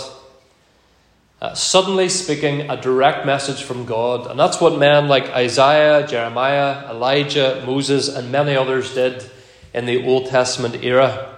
Uh, 1.41 1.55
suddenly 1.55 2.11
speaking 2.11 2.69
a 2.71 2.79
direct 2.79 3.25
message 3.25 3.63
from 3.63 3.87
God. 3.87 4.31
And 4.31 4.39
that's 4.39 4.61
what 4.61 4.79
men 4.79 5.09
like 5.09 5.31
Isaiah, 5.31 6.07
Jeremiah, 6.07 6.91
Elijah, 6.91 7.63
Moses, 7.65 8.15
and 8.15 8.31
many 8.31 8.55
others 8.55 8.93
did 8.93 9.25
in 9.73 9.87
the 9.87 10.05
Old 10.05 10.27
Testament 10.27 10.85
era. 10.85 11.30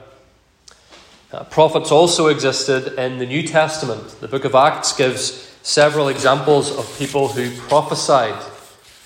Uh, 1.32 1.44
prophets 1.44 1.90
also 1.90 2.26
existed 2.26 2.92
in 3.00 3.16
the 3.16 3.24
New 3.24 3.42
Testament. 3.42 4.20
The 4.20 4.28
book 4.28 4.44
of 4.44 4.54
Acts 4.54 4.94
gives 4.94 5.50
several 5.62 6.08
examples 6.08 6.70
of 6.70 6.98
people 6.98 7.28
who 7.28 7.56
prophesied, 7.68 8.38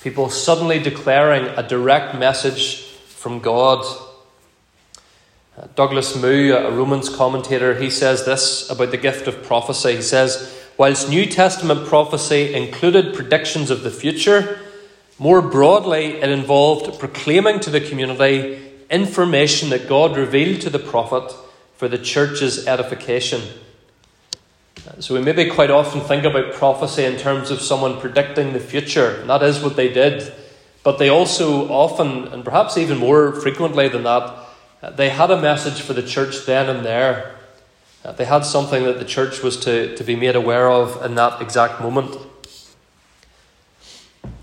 people 0.02 0.28
suddenly 0.28 0.80
declaring 0.80 1.44
a 1.56 1.62
direct 1.62 2.18
message 2.18 2.82
from 3.06 3.38
God. 3.38 3.86
Uh, 5.56 5.68
Douglas 5.76 6.20
Moo, 6.20 6.52
a 6.52 6.72
Romans 6.72 7.08
commentator, 7.08 7.78
he 7.78 7.90
says 7.90 8.24
this 8.24 8.68
about 8.70 8.90
the 8.90 8.96
gift 8.96 9.28
of 9.28 9.44
prophecy. 9.44 9.94
He 9.94 10.02
says, 10.02 10.52
Whilst 10.76 11.08
New 11.08 11.26
Testament 11.26 11.86
prophecy 11.86 12.54
included 12.54 13.14
predictions 13.14 13.70
of 13.70 13.84
the 13.84 13.90
future, 13.92 14.58
more 15.20 15.40
broadly 15.40 16.20
it 16.20 16.28
involved 16.28 16.98
proclaiming 16.98 17.60
to 17.60 17.70
the 17.70 17.80
community 17.80 18.68
information 18.90 19.70
that 19.70 19.88
God 19.88 20.16
revealed 20.16 20.60
to 20.62 20.70
the 20.70 20.80
prophet 20.80 21.32
for 21.76 21.88
the 21.88 21.98
church's 21.98 22.66
edification. 22.66 23.42
So 25.00 25.14
we 25.14 25.20
maybe 25.20 25.50
quite 25.50 25.70
often 25.70 26.00
think 26.00 26.24
about 26.24 26.54
prophecy 26.54 27.04
in 27.04 27.16
terms 27.16 27.50
of 27.50 27.60
someone 27.60 28.00
predicting 28.00 28.52
the 28.52 28.60
future, 28.60 29.20
and 29.20 29.28
that 29.28 29.42
is 29.42 29.60
what 29.60 29.76
they 29.76 29.92
did. 29.92 30.32
But 30.82 30.98
they 30.98 31.08
also 31.08 31.68
often, 31.68 32.28
and 32.28 32.44
perhaps 32.44 32.78
even 32.78 32.98
more 32.98 33.32
frequently 33.32 33.88
than 33.88 34.04
that, 34.04 34.34
uh, 34.82 34.90
they 34.90 35.10
had 35.10 35.30
a 35.30 35.40
message 35.40 35.80
for 35.80 35.92
the 35.92 36.02
church 36.02 36.46
then 36.46 36.68
and 36.68 36.84
there. 36.84 37.34
Uh, 38.04 38.12
they 38.12 38.24
had 38.24 38.44
something 38.44 38.84
that 38.84 38.98
the 38.98 39.04
church 39.04 39.42
was 39.42 39.56
to, 39.58 39.96
to 39.96 40.04
be 40.04 40.14
made 40.14 40.36
aware 40.36 40.70
of 40.70 41.04
in 41.04 41.16
that 41.16 41.42
exact 41.42 41.80
moment. 41.80 42.16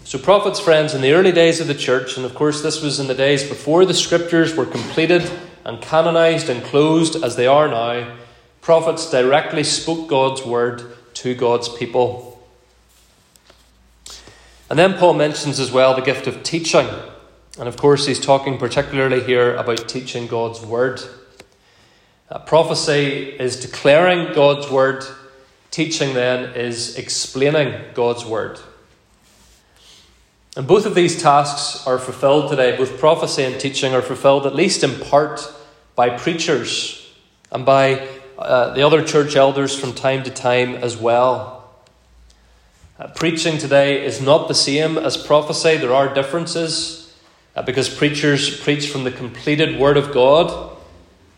So, 0.03 0.19
prophets, 0.19 0.59
friends, 0.59 0.93
in 0.93 1.01
the 1.01 1.13
early 1.13 1.31
days 1.31 1.61
of 1.61 1.67
the 1.67 1.73
church, 1.73 2.17
and 2.17 2.25
of 2.25 2.35
course, 2.35 2.61
this 2.61 2.81
was 2.81 2.99
in 2.99 3.07
the 3.07 3.15
days 3.15 3.47
before 3.47 3.85
the 3.85 3.93
scriptures 3.93 4.53
were 4.53 4.65
completed 4.65 5.31
and 5.65 5.81
canonized 5.81 6.49
and 6.49 6.63
closed 6.63 7.23
as 7.23 7.35
they 7.35 7.47
are 7.47 7.67
now, 7.67 8.17
prophets 8.61 9.09
directly 9.09 9.63
spoke 9.63 10.09
God's 10.09 10.45
word 10.45 10.83
to 11.15 11.35
God's 11.35 11.69
people. 11.69 12.45
And 14.69 14.79
then 14.79 14.97
Paul 14.97 15.13
mentions 15.13 15.59
as 15.59 15.71
well 15.71 15.95
the 15.95 16.01
gift 16.01 16.27
of 16.27 16.43
teaching. 16.43 16.87
And 17.59 17.67
of 17.67 17.77
course, 17.77 18.07
he's 18.07 18.19
talking 18.19 18.57
particularly 18.57 19.23
here 19.23 19.55
about 19.55 19.87
teaching 19.87 20.27
God's 20.27 20.61
word. 20.61 21.01
Prophecy 22.47 23.35
is 23.39 23.59
declaring 23.59 24.33
God's 24.33 24.69
word, 24.69 25.03
teaching 25.69 26.15
then 26.15 26.55
is 26.55 26.97
explaining 26.97 27.79
God's 27.93 28.25
word. 28.25 28.59
And 30.55 30.67
both 30.67 30.85
of 30.85 30.93
these 30.93 31.19
tasks 31.19 31.85
are 31.87 31.97
fulfilled 31.97 32.49
today. 32.49 32.77
Both 32.77 32.99
prophecy 32.99 33.43
and 33.43 33.59
teaching 33.59 33.93
are 33.93 34.03
fulfilled, 34.03 34.45
at 34.45 34.53
least 34.53 34.83
in 34.83 34.99
part, 34.99 35.51
by 35.95 36.09
preachers 36.09 37.11
and 37.51 37.65
by 37.65 38.07
uh, 38.37 38.73
the 38.73 38.83
other 38.83 39.03
church 39.03 39.35
elders 39.35 39.77
from 39.77 39.93
time 39.93 40.23
to 40.23 40.29
time 40.29 40.75
as 40.75 40.97
well. 40.97 41.71
Uh, 42.99 43.07
preaching 43.07 43.57
today 43.57 44.05
is 44.05 44.21
not 44.21 44.47
the 44.47 44.53
same 44.53 44.97
as 44.97 45.17
prophecy. 45.17 45.77
There 45.77 45.93
are 45.93 46.13
differences 46.13 47.15
uh, 47.55 47.63
because 47.63 47.89
preachers 47.89 48.59
preach 48.61 48.89
from 48.89 49.03
the 49.03 49.11
completed 49.11 49.79
Word 49.79 49.97
of 49.97 50.13
God. 50.13 50.77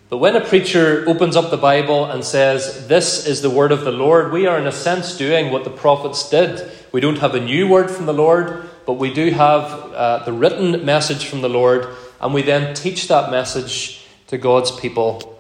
But 0.10 0.18
when 0.18 0.36
a 0.36 0.46
preacher 0.46 1.04
opens 1.08 1.36
up 1.36 1.52
the 1.52 1.58
Bible 1.58 2.06
and 2.06 2.24
says, 2.24 2.88
This 2.88 3.26
is 3.26 3.42
the 3.42 3.50
Word 3.50 3.72
of 3.72 3.86
the 3.86 3.92
Lord, 3.92 4.32
we 4.32 4.46
are 4.46 4.60
in 4.60 4.68
a 4.68 4.72
sense 4.72 5.18
doing 5.18 5.52
what 5.52 5.64
the 5.64 5.70
prophets 5.70 6.30
did. 6.30 6.70
We 6.92 7.02
don't 7.02 7.20
have 7.20 7.36
a 7.36 7.40
new 7.40 7.68
word 7.68 7.90
from 7.90 8.06
the 8.06 8.14
Lord, 8.14 8.65
but 8.86 8.94
we 8.94 9.14
do 9.14 9.32
have 9.32 9.64
uh, 9.94 10.24
the 10.26 10.34
written 10.34 10.86
message 10.86 11.26
from 11.26 11.42
the 11.42 11.50
Lord, 11.50 11.88
and 12.22 12.34
we 12.34 12.42
then 12.42 12.74
teach 12.74 13.08
that 13.08 13.32
message 13.32 14.06
to 14.28 14.38
God's 14.38 14.72
people. 14.72 15.40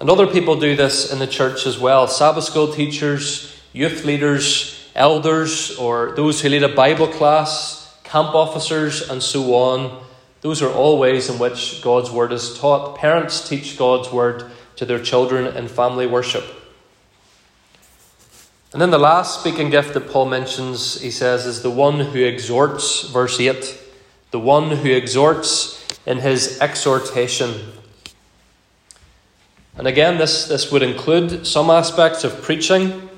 And 0.00 0.10
other 0.10 0.26
people 0.26 0.58
do 0.58 0.76
this 0.76 1.12
in 1.12 1.18
the 1.18 1.26
church 1.26 1.66
as 1.66 1.78
well 1.78 2.06
Sabbath 2.06 2.44
school 2.44 2.72
teachers, 2.72 3.58
youth 3.72 4.04
leaders, 4.04 4.90
elders, 4.94 5.76
or 5.78 6.12
those 6.16 6.40
who 6.40 6.48
lead 6.48 6.62
a 6.62 6.74
Bible 6.74 7.08
class, 7.08 7.96
camp 8.04 8.34
officers, 8.34 9.08
and 9.08 9.22
so 9.22 9.54
on. 9.54 10.04
Those 10.42 10.62
are 10.62 10.70
all 10.70 10.98
ways 10.98 11.30
in 11.30 11.38
which 11.38 11.80
God's 11.82 12.10
word 12.10 12.32
is 12.32 12.58
taught. 12.58 12.98
Parents 12.98 13.48
teach 13.48 13.78
God's 13.78 14.12
word 14.12 14.50
to 14.76 14.84
their 14.84 15.02
children 15.02 15.56
in 15.56 15.68
family 15.68 16.06
worship. 16.06 16.44
And 18.74 18.82
then 18.82 18.90
the 18.90 18.98
last 18.98 19.38
speaking 19.38 19.70
gift 19.70 19.94
that 19.94 20.10
Paul 20.10 20.26
mentions, 20.26 21.00
he 21.00 21.12
says, 21.12 21.46
is 21.46 21.62
the 21.62 21.70
one 21.70 22.00
who 22.00 22.24
exhorts, 22.24 23.02
verse 23.02 23.38
8, 23.38 23.80
the 24.32 24.40
one 24.40 24.68
who 24.78 24.90
exhorts 24.90 25.80
in 26.06 26.18
his 26.18 26.58
exhortation. 26.60 27.70
And 29.76 29.86
again, 29.86 30.18
this, 30.18 30.48
this 30.48 30.72
would 30.72 30.82
include 30.82 31.46
some 31.46 31.70
aspects 31.70 32.24
of 32.24 32.42
preaching. 32.42 33.08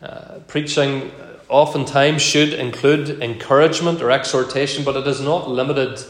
Uh, 0.00 0.38
preaching 0.48 1.10
oftentimes 1.50 2.22
should 2.22 2.54
include 2.54 3.22
encouragement 3.22 4.00
or 4.00 4.10
exhortation, 4.10 4.84
but 4.84 4.96
it 4.96 5.06
is 5.06 5.20
not 5.20 5.50
limited 5.50 6.02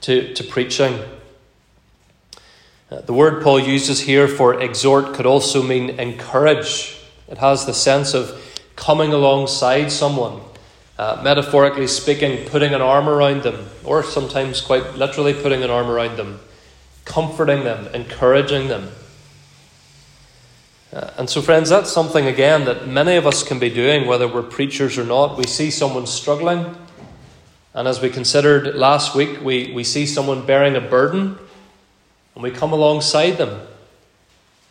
to, 0.00 0.34
to 0.34 0.42
preaching. 0.42 0.98
Uh, 2.90 3.00
the 3.02 3.12
word 3.12 3.44
Paul 3.44 3.60
uses 3.60 4.00
here 4.00 4.26
for 4.26 4.60
exhort 4.60 5.14
could 5.14 5.24
also 5.24 5.62
mean 5.62 5.90
encourage. 6.00 6.99
It 7.30 7.38
has 7.38 7.64
the 7.64 7.72
sense 7.72 8.12
of 8.12 8.38
coming 8.74 9.12
alongside 9.12 9.92
someone, 9.92 10.40
uh, 10.98 11.20
metaphorically 11.22 11.86
speaking, 11.86 12.44
putting 12.48 12.74
an 12.74 12.80
arm 12.80 13.08
around 13.08 13.42
them, 13.42 13.68
or 13.84 14.02
sometimes 14.02 14.60
quite 14.60 14.96
literally 14.96 15.32
putting 15.32 15.62
an 15.62 15.70
arm 15.70 15.88
around 15.88 16.16
them, 16.16 16.40
comforting 17.04 17.62
them, 17.62 17.86
encouraging 17.94 18.68
them. 18.68 18.90
Uh, 20.92 21.10
and 21.18 21.30
so, 21.30 21.40
friends, 21.40 21.68
that's 21.68 21.92
something 21.92 22.26
again 22.26 22.64
that 22.64 22.88
many 22.88 23.14
of 23.14 23.26
us 23.26 23.44
can 23.44 23.60
be 23.60 23.70
doing, 23.70 24.08
whether 24.08 24.26
we're 24.26 24.42
preachers 24.42 24.98
or 24.98 25.04
not. 25.04 25.38
We 25.38 25.44
see 25.44 25.70
someone 25.70 26.06
struggling, 26.06 26.74
and 27.74 27.86
as 27.86 28.00
we 28.02 28.10
considered 28.10 28.74
last 28.74 29.14
week, 29.14 29.40
we, 29.40 29.72
we 29.72 29.84
see 29.84 30.04
someone 30.04 30.44
bearing 30.44 30.74
a 30.74 30.80
burden, 30.80 31.38
and 32.34 32.42
we 32.42 32.50
come 32.50 32.72
alongside 32.72 33.32
them. 33.32 33.68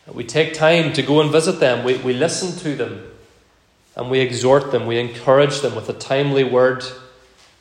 We 0.06 0.24
take 0.24 0.54
time 0.54 0.92
to 0.94 1.02
go 1.02 1.20
and 1.20 1.30
visit 1.30 1.60
them, 1.60 1.84
we, 1.84 1.96
we 1.98 2.12
listen 2.12 2.58
to 2.60 2.74
them, 2.74 3.04
and 3.94 4.10
we 4.10 4.20
exhort 4.20 4.72
them, 4.72 4.86
we 4.86 4.98
encourage 4.98 5.60
them 5.60 5.74
with 5.74 5.88
a 5.88 5.92
timely 5.92 6.42
word, 6.42 6.84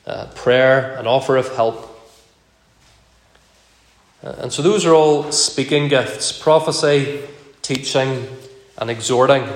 uh, 0.08 0.28
prayer, 0.36 0.96
an 0.98 1.06
offer 1.06 1.38
of 1.38 1.56
help. 1.56 1.86
Uh, 4.24 4.36
and 4.40 4.52
so, 4.52 4.62
those 4.62 4.86
are 4.86 4.94
all 4.94 5.32
speaking 5.32 5.88
gifts 5.88 6.32
prophecy, 6.32 7.22
teaching, 7.62 8.28
and 8.78 8.90
exhorting. 8.90 9.48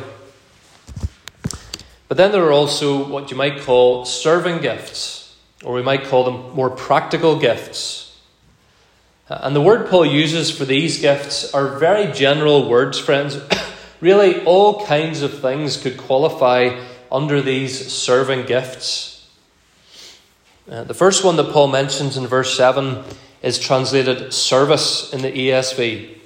But 2.07 2.17
then 2.17 2.31
there 2.31 2.43
are 2.43 2.51
also 2.51 3.07
what 3.07 3.31
you 3.31 3.37
might 3.37 3.61
call 3.61 4.05
serving 4.05 4.61
gifts, 4.61 5.35
or 5.63 5.73
we 5.73 5.81
might 5.81 6.03
call 6.05 6.23
them 6.25 6.55
more 6.55 6.69
practical 6.69 7.39
gifts. 7.39 8.12
Uh, 9.29 9.39
and 9.43 9.55
the 9.55 9.61
word 9.61 9.89
Paul 9.89 10.05
uses 10.05 10.51
for 10.51 10.65
these 10.65 10.99
gifts 10.99 11.53
are 11.53 11.77
very 11.77 12.11
general 12.11 12.67
words, 12.67 12.99
friends. 12.99 13.39
really, 14.01 14.43
all 14.43 14.85
kinds 14.85 15.21
of 15.21 15.39
things 15.39 15.77
could 15.77 15.97
qualify 15.97 16.79
under 17.09 17.41
these 17.41 17.91
serving 17.91 18.45
gifts. 18.45 19.29
Uh, 20.69 20.83
the 20.83 20.93
first 20.93 21.23
one 21.23 21.37
that 21.37 21.51
Paul 21.51 21.67
mentions 21.67 22.17
in 22.17 22.27
verse 22.27 22.55
7 22.57 23.03
is 23.41 23.59
translated 23.59 24.33
service 24.33 25.13
in 25.13 25.21
the 25.21 25.31
ESV. 25.31 26.17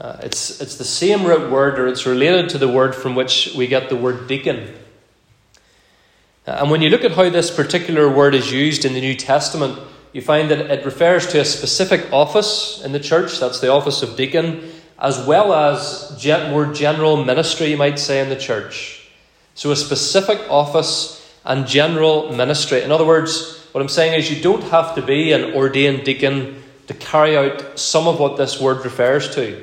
Uh, 0.00 0.16
it's, 0.22 0.60
it's 0.60 0.76
the 0.76 0.84
same 0.84 1.24
root 1.24 1.50
word, 1.50 1.78
or 1.78 1.86
it's 1.86 2.06
related 2.06 2.48
to 2.50 2.58
the 2.58 2.68
word 2.68 2.94
from 2.94 3.14
which 3.14 3.54
we 3.56 3.66
get 3.66 3.88
the 3.88 3.96
word 3.96 4.26
deacon. 4.28 4.74
Uh, 6.46 6.58
and 6.60 6.70
when 6.70 6.82
you 6.82 6.90
look 6.90 7.04
at 7.04 7.12
how 7.12 7.28
this 7.30 7.50
particular 7.50 8.08
word 8.10 8.34
is 8.34 8.52
used 8.52 8.84
in 8.84 8.92
the 8.92 9.00
New 9.00 9.14
Testament, 9.14 9.78
you 10.14 10.22
find 10.22 10.50
that 10.50 10.70
it 10.70 10.84
refers 10.84 11.26
to 11.28 11.40
a 11.40 11.44
specific 11.44 12.10
office 12.12 12.82
in 12.82 12.92
the 12.92 13.00
church, 13.00 13.38
that's 13.38 13.60
the 13.60 13.70
office 13.70 14.02
of 14.02 14.16
deacon, 14.16 14.70
as 14.98 15.26
well 15.26 15.52
as 15.52 16.10
more 16.50 16.72
general 16.72 17.22
ministry, 17.22 17.66
you 17.66 17.76
might 17.76 17.98
say, 17.98 18.20
in 18.20 18.30
the 18.30 18.36
church. 18.36 19.10
So, 19.54 19.70
a 19.70 19.76
specific 19.76 20.40
office 20.48 21.20
and 21.44 21.66
general 21.66 22.34
ministry. 22.34 22.82
In 22.82 22.90
other 22.90 23.04
words, 23.04 23.60
what 23.72 23.80
I'm 23.82 23.88
saying 23.88 24.14
is 24.14 24.30
you 24.30 24.42
don't 24.42 24.64
have 24.64 24.94
to 24.94 25.02
be 25.02 25.32
an 25.32 25.52
ordained 25.52 26.04
deacon 26.04 26.62
to 26.86 26.94
carry 26.94 27.36
out 27.36 27.78
some 27.78 28.08
of 28.08 28.18
what 28.18 28.36
this 28.36 28.60
word 28.60 28.84
refers 28.84 29.34
to 29.34 29.62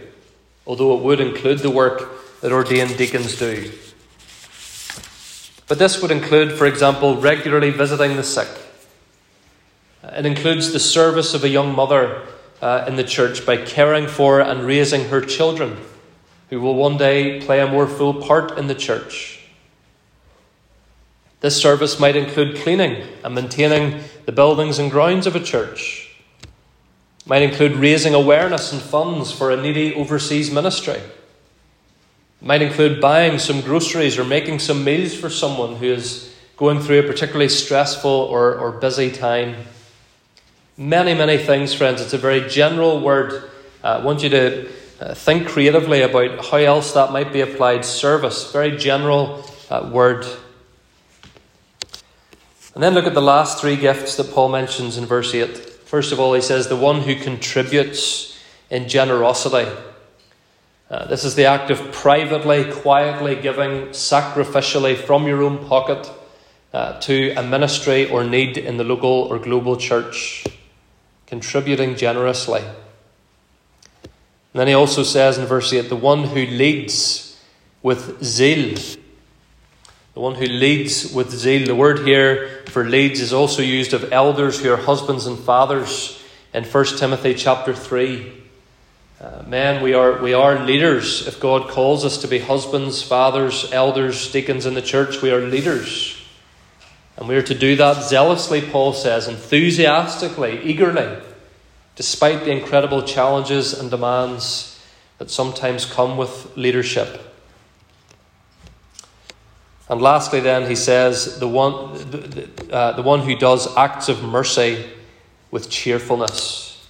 although 0.66 0.96
it 0.98 1.04
would 1.04 1.20
include 1.20 1.60
the 1.60 1.70
work 1.70 2.40
that 2.42 2.52
ordained 2.52 2.98
deacons 2.98 3.38
do. 3.38 3.72
But 5.68 5.80
this 5.80 6.02
would 6.02 6.12
include, 6.12 6.58
for 6.58 6.66
example, 6.66 7.18
regularly 7.18 7.72
visiting 7.72 8.16
the 8.16 8.24
sick. 8.24 8.48
It 10.04 10.26
includes 10.26 10.72
the 10.72 10.80
service 10.80 11.34
of 11.34 11.44
a 11.44 11.50
young 11.50 11.76
mother 11.76 12.26
uh, 12.62 12.86
in 12.88 12.96
the 12.96 13.04
church 13.04 13.46
by 13.46 13.58
caring 13.58 14.08
for 14.08 14.40
and 14.40 14.66
raising 14.66 15.10
her 15.10 15.22
children, 15.22 15.78
who 16.50 16.60
will 16.60 16.76
one 16.76 16.98
day 16.98 17.42
play 17.42 17.60
a 17.60 17.68
more 17.68 17.88
full 17.88 18.16
part 18.22 18.58
in 18.58 18.68
the 18.68 18.76
church. 18.76 19.40
This 21.42 21.60
service 21.60 22.00
might 22.00 22.16
include 22.16 22.58
cleaning 22.58 23.04
and 23.24 23.34
maintaining 23.34 24.02
the 24.26 24.32
buildings 24.32 24.78
and 24.78 24.92
grounds 24.92 25.26
of 25.26 25.36
a 25.36 25.40
church 25.40 26.16
It 26.44 27.28
might 27.28 27.42
include 27.42 27.74
raising 27.74 28.14
awareness 28.14 28.72
and 28.72 28.82
funds 28.82 29.32
for 29.32 29.50
a 29.52 29.60
needy 29.60 29.94
overseas 29.96 30.52
ministry. 30.52 31.02
It 32.42 32.46
might 32.46 32.62
include 32.62 33.02
buying 33.02 33.40
some 33.40 33.62
groceries 33.62 34.20
or 34.20 34.24
making 34.24 34.60
some 34.60 34.84
meals 34.84 35.16
for 35.16 35.30
someone 35.30 35.78
who 35.78 35.88
is 35.88 36.32
going 36.58 36.80
through 36.80 37.00
a 37.00 37.04
particularly 37.04 37.50
stressful 37.50 38.12
or, 38.12 38.56
or 38.56 38.72
busy 38.72 39.12
time. 39.12 39.56
Many, 40.78 41.14
many 41.14 41.38
things, 41.38 41.74
friends. 41.74 42.02
It's 42.02 42.14
a 42.14 42.18
very 42.18 42.48
general 42.48 43.02
word. 43.02 43.50
Uh, 43.84 44.00
I 44.00 44.04
want 44.04 44.24
you 44.24 44.30
to 44.30 44.70
uh, 45.00 45.14
think 45.14 45.48
creatively 45.48 46.02
about 46.02 46.46
how 46.46 46.58
else 46.58 46.94
that 46.94 47.12
might 47.12 47.34
be 47.34 47.42
applied. 47.42 47.84
Service, 47.84 48.52
very 48.52 48.78
general 48.78 49.44
uh, 49.70 49.90
word. 49.92 50.26
And 52.74 52.82
then 52.82 52.94
look 52.94 53.06
at 53.06 53.14
the 53.14 53.22
last 53.22 53.60
three 53.60 53.76
gifts 53.76 54.16
that 54.16 54.32
Paul 54.32 54.50
mentions 54.50 54.98
in 54.98 55.06
verse 55.06 55.34
8. 55.34 55.58
First 55.86 56.14
of 56.14 56.20
all, 56.22 56.34
he 56.34 56.42
says, 56.42 56.68
the 56.68 56.78
one 56.78 57.02
who 57.02 57.16
contributes 57.16 58.40
in 58.70 58.88
generosity. 58.88 59.70
Uh, 60.90 61.06
this 61.08 61.26
is 61.26 61.36
the 61.36 61.46
act 61.46 61.70
of 61.70 61.92
privately, 61.92 62.72
quietly 62.72 63.36
giving 63.36 63.88
sacrificially 63.90 64.96
from 64.96 65.28
your 65.28 65.44
own 65.44 65.66
pocket 65.68 66.10
uh, 66.74 66.98
to 67.02 67.34
a 67.36 67.44
ministry 67.44 68.10
or 68.10 68.24
need 68.24 68.58
in 68.58 68.78
the 68.78 68.84
local 68.86 69.24
or 69.30 69.38
global 69.38 69.76
church, 69.76 70.46
contributing 71.32 71.96
generously. 71.96 72.62
And 74.04 74.60
then 74.60 74.68
he 74.68 74.76
also 74.76 75.02
says 75.02 75.40
in 75.40 75.48
verse 75.48 75.74
8, 75.74 75.90
the 75.90 75.96
one 75.96 76.26
who 76.26 76.46
leads 76.46 77.42
with 77.82 78.24
zeal 78.24 78.78
the 80.14 80.20
one 80.20 80.36
who 80.36 80.46
leads 80.46 81.14
with 81.14 81.32
zeal. 81.32 81.66
The 81.66 81.76
word 81.76 82.00
here 82.06 82.64
for 82.68 82.84
leads 82.84 83.22
is 83.22 83.32
also 83.32 83.62
used 83.62 83.94
of 83.94 84.12
elders 84.12 84.60
who 84.60 84.72
are 84.72 84.78
husbands 84.78 85.26
and 85.26 85.40
fathers 85.40 86.22
in 86.54 86.66
1 86.66 86.86
Timothy 86.98 87.34
chapter 87.34 87.74
3. 87.74 88.34
Uh, 89.22 89.44
men, 89.48 89.82
we 89.82 89.94
are, 89.94 90.22
we 90.22 90.34
are 90.34 90.66
leaders. 90.66 91.28
If 91.28 91.40
God 91.40 91.70
calls 91.70 92.04
us 92.04 92.18
to 92.20 92.28
be 92.28 92.40
husbands, 92.40 93.02
fathers, 93.02 93.72
elders, 93.72 94.32
deacons 94.32 94.66
in 94.66 94.74
the 94.74 94.82
church, 94.82 95.22
we 95.22 95.32
are 95.32 95.42
leaders. 95.42 96.21
And 97.22 97.30
we 97.30 97.36
are 97.36 97.44
to 97.44 97.54
do 97.54 97.76
that 97.76 98.04
zealously, 98.04 98.62
Paul 98.62 98.94
says, 98.94 99.28
enthusiastically, 99.28 100.60
eagerly, 100.64 101.22
despite 101.96 102.46
the 102.46 102.52
incredible 102.52 103.04
challenges 103.04 103.80
and 103.80 103.92
demands 103.92 104.84
that 105.20 105.30
sometimes 105.30 105.86
come 105.86 106.18
with 106.18 106.58
leadership. 106.58 107.22
And 109.88 110.02
lastly, 110.02 110.40
then, 110.40 110.68
he 110.68 110.76
says, 110.76 111.38
the 111.38 111.48
one, 111.48 111.94
the, 112.10 112.50
uh, 112.72 112.94
the 112.94 113.04
one 113.04 113.20
who 113.20 113.36
does 113.36 113.78
acts 113.78 114.10
of 114.10 114.24
mercy 114.24 114.84
with 115.52 115.70
cheerfulness. 115.70 116.88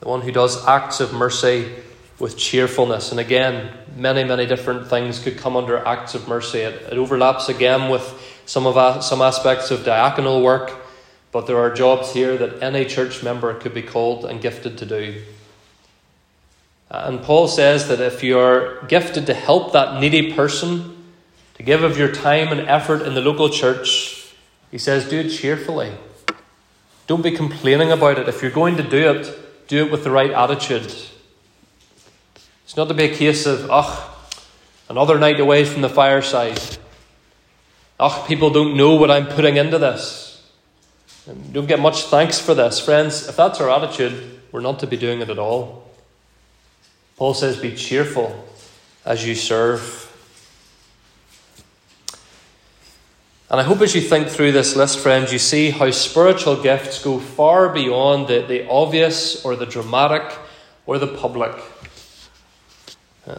The 0.00 0.08
one 0.08 0.22
who 0.22 0.32
does 0.32 0.66
acts 0.66 0.98
of 0.98 1.12
mercy 1.12 1.70
with 2.18 2.36
cheerfulness. 2.36 3.12
And 3.12 3.20
again, 3.20 3.70
many, 3.94 4.24
many 4.24 4.46
different 4.46 4.88
things 4.88 5.20
could 5.20 5.38
come 5.38 5.56
under 5.56 5.78
acts 5.86 6.16
of 6.16 6.26
mercy. 6.26 6.58
It, 6.58 6.74
it 6.90 6.98
overlaps 6.98 7.48
again 7.48 7.88
with 7.88 8.16
some, 8.50 8.66
of, 8.66 9.04
some 9.04 9.22
aspects 9.22 9.70
of 9.70 9.84
diaconal 9.84 10.42
work, 10.42 10.72
but 11.30 11.46
there 11.46 11.58
are 11.58 11.72
jobs 11.72 12.12
here 12.12 12.36
that 12.36 12.60
any 12.60 12.84
church 12.84 13.22
member 13.22 13.54
could 13.54 13.72
be 13.72 13.80
called 13.80 14.24
and 14.24 14.40
gifted 14.40 14.76
to 14.78 14.86
do. 14.86 15.22
And 16.90 17.22
Paul 17.22 17.46
says 17.46 17.86
that 17.86 18.00
if 18.00 18.24
you're 18.24 18.82
gifted 18.86 19.26
to 19.26 19.34
help 19.34 19.72
that 19.72 20.00
needy 20.00 20.32
person, 20.32 20.96
to 21.54 21.62
give 21.62 21.84
of 21.84 21.96
your 21.96 22.10
time 22.10 22.48
and 22.48 22.62
effort 22.62 23.02
in 23.02 23.14
the 23.14 23.20
local 23.20 23.50
church, 23.50 24.34
he 24.72 24.78
says, 24.78 25.08
do 25.08 25.20
it 25.20 25.28
cheerfully. 25.28 25.92
Don't 27.06 27.22
be 27.22 27.30
complaining 27.30 27.92
about 27.92 28.18
it. 28.18 28.28
If 28.28 28.42
you're 28.42 28.50
going 28.50 28.76
to 28.78 28.82
do 28.82 29.12
it, 29.12 29.68
do 29.68 29.86
it 29.86 29.92
with 29.92 30.02
the 30.02 30.10
right 30.10 30.32
attitude. 30.32 30.92
It's 32.64 32.76
not 32.76 32.88
to 32.88 32.94
be 32.94 33.04
a 33.04 33.14
case 33.14 33.46
of, 33.46 33.70
ugh, 33.70 34.10
another 34.88 35.20
night 35.20 35.38
away 35.38 35.64
from 35.64 35.82
the 35.82 35.88
fireside. 35.88 36.78
Ugh, 38.00 38.26
people 38.26 38.48
don't 38.48 38.78
know 38.78 38.94
what 38.94 39.10
I'm 39.10 39.26
putting 39.26 39.58
into 39.58 39.78
this. 39.78 40.42
And 41.26 41.52
don't 41.52 41.66
get 41.66 41.80
much 41.80 42.04
thanks 42.04 42.40
for 42.40 42.54
this. 42.54 42.80
Friends, 42.80 43.28
if 43.28 43.36
that's 43.36 43.60
our 43.60 43.68
attitude, 43.68 44.40
we're 44.52 44.62
not 44.62 44.78
to 44.78 44.86
be 44.86 44.96
doing 44.96 45.20
it 45.20 45.28
at 45.28 45.38
all. 45.38 45.86
Paul 47.18 47.34
says, 47.34 47.58
Be 47.58 47.76
cheerful 47.76 48.48
as 49.04 49.26
you 49.26 49.34
serve. 49.34 50.06
And 53.50 53.60
I 53.60 53.64
hope 53.64 53.82
as 53.82 53.94
you 53.94 54.00
think 54.00 54.28
through 54.28 54.52
this 54.52 54.76
list, 54.76 54.98
friends, 54.98 55.30
you 55.30 55.38
see 55.38 55.68
how 55.68 55.90
spiritual 55.90 56.62
gifts 56.62 57.04
go 57.04 57.18
far 57.18 57.68
beyond 57.68 58.28
the, 58.28 58.40
the 58.40 58.66
obvious 58.66 59.44
or 59.44 59.56
the 59.56 59.66
dramatic 59.66 60.22
or 60.86 60.98
the 60.98 61.08
public. 61.08 61.52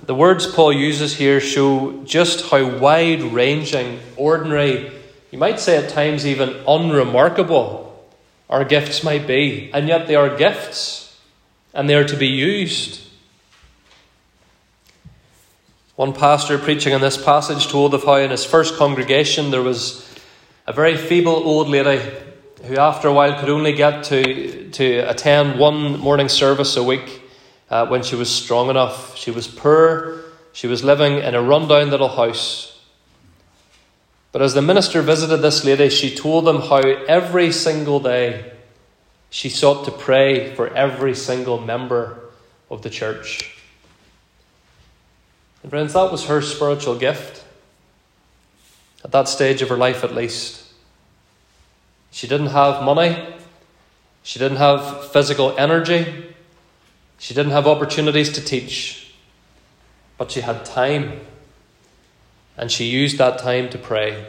The 0.03 0.15
words 0.15 0.47
Paul 0.47 0.73
uses 0.73 1.15
here 1.15 1.39
show 1.39 2.03
just 2.03 2.49
how 2.49 2.77
wide 2.77 3.23
ranging, 3.23 3.99
ordinary, 4.15 4.91
you 5.31 5.39
might 5.39 5.59
say 5.59 5.77
at 5.77 5.89
times 5.89 6.25
even 6.25 6.61
unremarkable, 6.67 7.87
our 8.49 8.63
gifts 8.63 9.03
might 9.03 9.25
be. 9.25 9.71
And 9.73 9.87
yet 9.87 10.07
they 10.07 10.15
are 10.15 10.35
gifts, 10.35 11.19
and 11.73 11.89
they 11.89 11.95
are 11.95 12.03
to 12.03 12.15
be 12.15 12.27
used. 12.27 13.01
One 15.95 16.13
pastor 16.13 16.57
preaching 16.57 16.93
on 16.93 17.01
this 17.01 17.21
passage 17.21 17.67
told 17.67 17.93
of 17.93 18.03
how 18.03 18.15
in 18.15 18.31
his 18.31 18.45
first 18.45 18.75
congregation 18.77 19.51
there 19.51 19.61
was 19.61 20.07
a 20.67 20.73
very 20.73 20.97
feeble 20.97 21.33
old 21.33 21.69
lady 21.69 22.01
who, 22.63 22.77
after 22.77 23.07
a 23.07 23.13
while, 23.13 23.39
could 23.39 23.49
only 23.49 23.73
get 23.73 24.03
to, 24.05 24.69
to 24.71 24.99
attend 25.09 25.59
one 25.59 25.99
morning 25.99 26.29
service 26.29 26.77
a 26.77 26.83
week 26.83 27.20
uh, 27.71 27.87
when 27.87 28.03
she 28.03 28.15
was 28.15 28.29
strong 28.29 28.69
enough. 28.69 29.17
She 29.17 29.31
was 29.31 29.47
poor, 29.47 30.19
she 30.51 30.67
was 30.67 30.83
living 30.83 31.17
in 31.19 31.33
a 31.33 31.41
rundown 31.41 31.89
little 31.89 32.09
house. 32.09 32.67
But 34.33 34.41
as 34.41 34.53
the 34.53 34.61
minister 34.61 35.01
visited 35.01 35.37
this 35.37 35.65
lady, 35.65 35.89
she 35.89 36.13
told 36.13 36.45
them 36.45 36.61
how 36.61 36.79
every 36.79 37.51
single 37.51 37.99
day 37.99 38.51
she 39.29 39.49
sought 39.49 39.85
to 39.85 39.91
pray 39.91 40.53
for 40.55 40.67
every 40.73 41.15
single 41.15 41.59
member 41.59 42.19
of 42.69 42.81
the 42.81 42.89
church. 42.89 43.57
And 45.63 45.69
friends, 45.69 45.93
that 45.93 46.11
was 46.11 46.25
her 46.25 46.41
spiritual 46.41 46.97
gift. 46.97 47.43
At 49.03 49.11
that 49.11 49.27
stage 49.27 49.61
of 49.61 49.69
her 49.69 49.77
life, 49.77 50.03
at 50.03 50.13
least. 50.13 50.63
She 52.11 52.27
didn't 52.27 52.47
have 52.47 52.83
money. 52.83 53.35
She 54.23 54.39
didn't 54.39 54.57
have 54.57 55.11
physical 55.11 55.57
energy. 55.57 56.30
She 57.21 57.35
didn't 57.35 57.51
have 57.51 57.67
opportunities 57.67 58.31
to 58.31 58.41
teach. 58.41 59.13
But 60.17 60.31
she 60.31 60.41
had 60.41 60.65
time. 60.65 61.19
And 62.57 62.71
she 62.71 62.85
used 62.85 63.19
that 63.19 63.37
time 63.37 63.69
to 63.69 63.77
pray. 63.77 64.25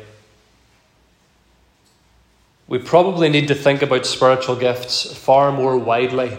We 2.68 2.78
probably 2.78 3.30
need 3.30 3.48
to 3.48 3.54
think 3.54 3.80
about 3.80 4.04
spiritual 4.04 4.56
gifts 4.56 5.10
far 5.16 5.50
more 5.50 5.78
widely 5.78 6.36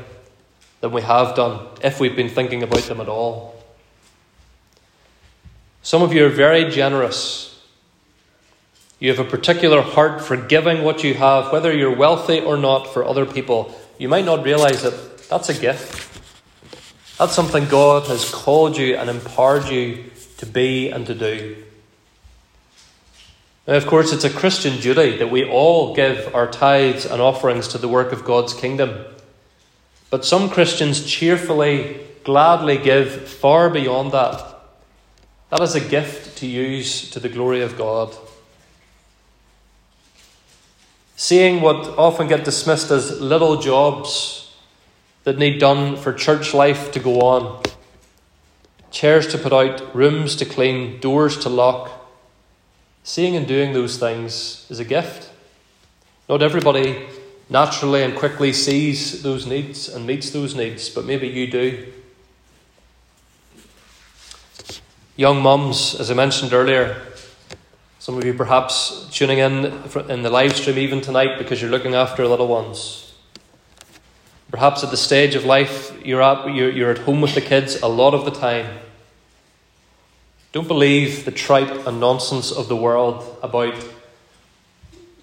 than 0.81 0.91
we 0.91 1.01
have 1.01 1.35
done, 1.35 1.65
if 1.83 1.99
we've 1.99 2.15
been 2.15 2.29
thinking 2.29 2.61
about 2.61 2.83
them 2.83 3.01
at 3.01 3.09
all. 3.09 3.55
Some 5.81 6.03
of 6.03 6.13
you 6.13 6.23
are 6.27 6.29
very 6.29 6.69
generous. 6.69 7.59
You 8.99 9.09
have 9.09 9.25
a 9.25 9.29
particular 9.29 9.81
heart 9.81 10.21
for 10.21 10.37
giving 10.37 10.83
what 10.83 11.03
you 11.03 11.15
have, 11.15 11.51
whether 11.51 11.75
you're 11.75 11.95
wealthy 11.95 12.39
or 12.41 12.57
not, 12.57 12.93
for 12.93 13.03
other 13.03 13.25
people. 13.25 13.73
You 13.97 14.07
might 14.07 14.25
not 14.25 14.45
realize 14.45 14.83
that 14.83 15.27
that's 15.29 15.49
a 15.49 15.59
gift. 15.59 16.02
That's 17.19 17.33
something 17.33 17.67
God 17.67 18.07
has 18.07 18.29
called 18.29 18.77
you 18.77 18.95
and 18.95 19.09
empowered 19.09 19.69
you 19.69 20.11
to 20.37 20.45
be 20.45 20.89
and 20.89 21.05
to 21.07 21.13
do. 21.13 21.63
Now, 23.67 23.75
of 23.75 23.87
course, 23.87 24.11
it's 24.11 24.25
a 24.25 24.29
Christian 24.29 24.79
duty 24.81 25.17
that 25.17 25.31
we 25.31 25.45
all 25.45 25.95
give 25.95 26.33
our 26.35 26.49
tithes 26.51 27.05
and 27.05 27.21
offerings 27.21 27.67
to 27.69 27.77
the 27.77 27.87
work 27.87 28.11
of 28.11 28.25
God's 28.25 28.53
kingdom. 28.53 29.05
But 30.09 30.25
some 30.25 30.49
Christians 30.49 31.05
cheerfully, 31.05 31.99
gladly 32.23 32.77
give 32.77 33.27
far 33.27 33.69
beyond 33.69 34.11
that. 34.11 34.59
That 35.49 35.61
is 35.61 35.75
a 35.75 35.79
gift 35.79 36.39
to 36.39 36.47
use 36.47 37.09
to 37.11 37.19
the 37.19 37.29
glory 37.29 37.61
of 37.61 37.77
God. 37.77 38.13
Seeing 41.15 41.61
what 41.61 41.97
often 41.97 42.27
get 42.27 42.43
dismissed 42.43 42.91
as 42.91 43.21
little 43.21 43.61
jobs 43.61 44.42
that 45.23 45.37
need 45.37 45.59
done 45.59 45.95
for 45.95 46.13
church 46.13 46.53
life 46.53 46.91
to 46.91 46.99
go 46.99 47.21
on 47.21 47.63
chairs 48.93 49.25
to 49.27 49.37
put 49.39 49.51
out, 49.51 49.93
rooms 49.93 50.35
to 50.37 50.45
clean, 50.45 50.99
doors 50.99 51.37
to 51.39 51.49
lock. 51.49 51.89
Seeing 53.03 53.35
and 53.35 53.45
doing 53.45 53.73
those 53.73 53.97
things 53.97 54.65
is 54.69 54.79
a 54.79 54.85
gift. 54.85 55.29
Not 56.29 56.41
everybody 56.41 57.05
naturally 57.49 58.03
and 58.03 58.15
quickly 58.15 58.53
sees 58.53 59.23
those 59.23 59.45
needs 59.45 59.89
and 59.89 60.07
meets 60.07 60.29
those 60.29 60.55
needs, 60.55 60.89
but 60.89 61.05
maybe 61.05 61.27
you 61.27 61.51
do. 61.51 61.91
Young 65.15 65.41
mums, 65.41 65.95
as 65.99 66.09
I 66.09 66.13
mentioned 66.13 66.53
earlier, 66.53 67.01
some 67.99 68.17
of 68.17 68.23
you 68.25 68.33
perhaps 68.33 69.07
tuning 69.11 69.39
in 69.39 69.65
in 70.09 70.23
the 70.23 70.29
live 70.29 70.55
stream 70.55 70.77
even 70.77 71.01
tonight 71.01 71.37
because 71.37 71.61
you're 71.61 71.71
looking 71.71 71.95
after 71.95 72.27
little 72.27 72.47
ones. 72.47 73.02
Perhaps 74.53 74.83
at 74.83 74.91
the 74.91 74.97
stage 74.97 75.33
of 75.33 75.45
life 75.45 75.91
you're 76.05 76.21
at, 76.21 76.45
you're 76.53 76.91
at 76.91 76.99
home 76.99 77.21
with 77.21 77.33
the 77.33 77.41
kids 77.41 77.81
a 77.81 77.87
lot 77.87 78.13
of 78.13 78.23
the 78.23 78.29
time. 78.29 78.81
Don't 80.51 80.67
believe 80.67 81.25
the 81.25 81.31
tripe 81.31 81.87
and 81.87 81.99
nonsense 81.99 82.51
of 82.51 82.67
the 82.67 82.75
world 82.75 83.35
about 83.41 83.73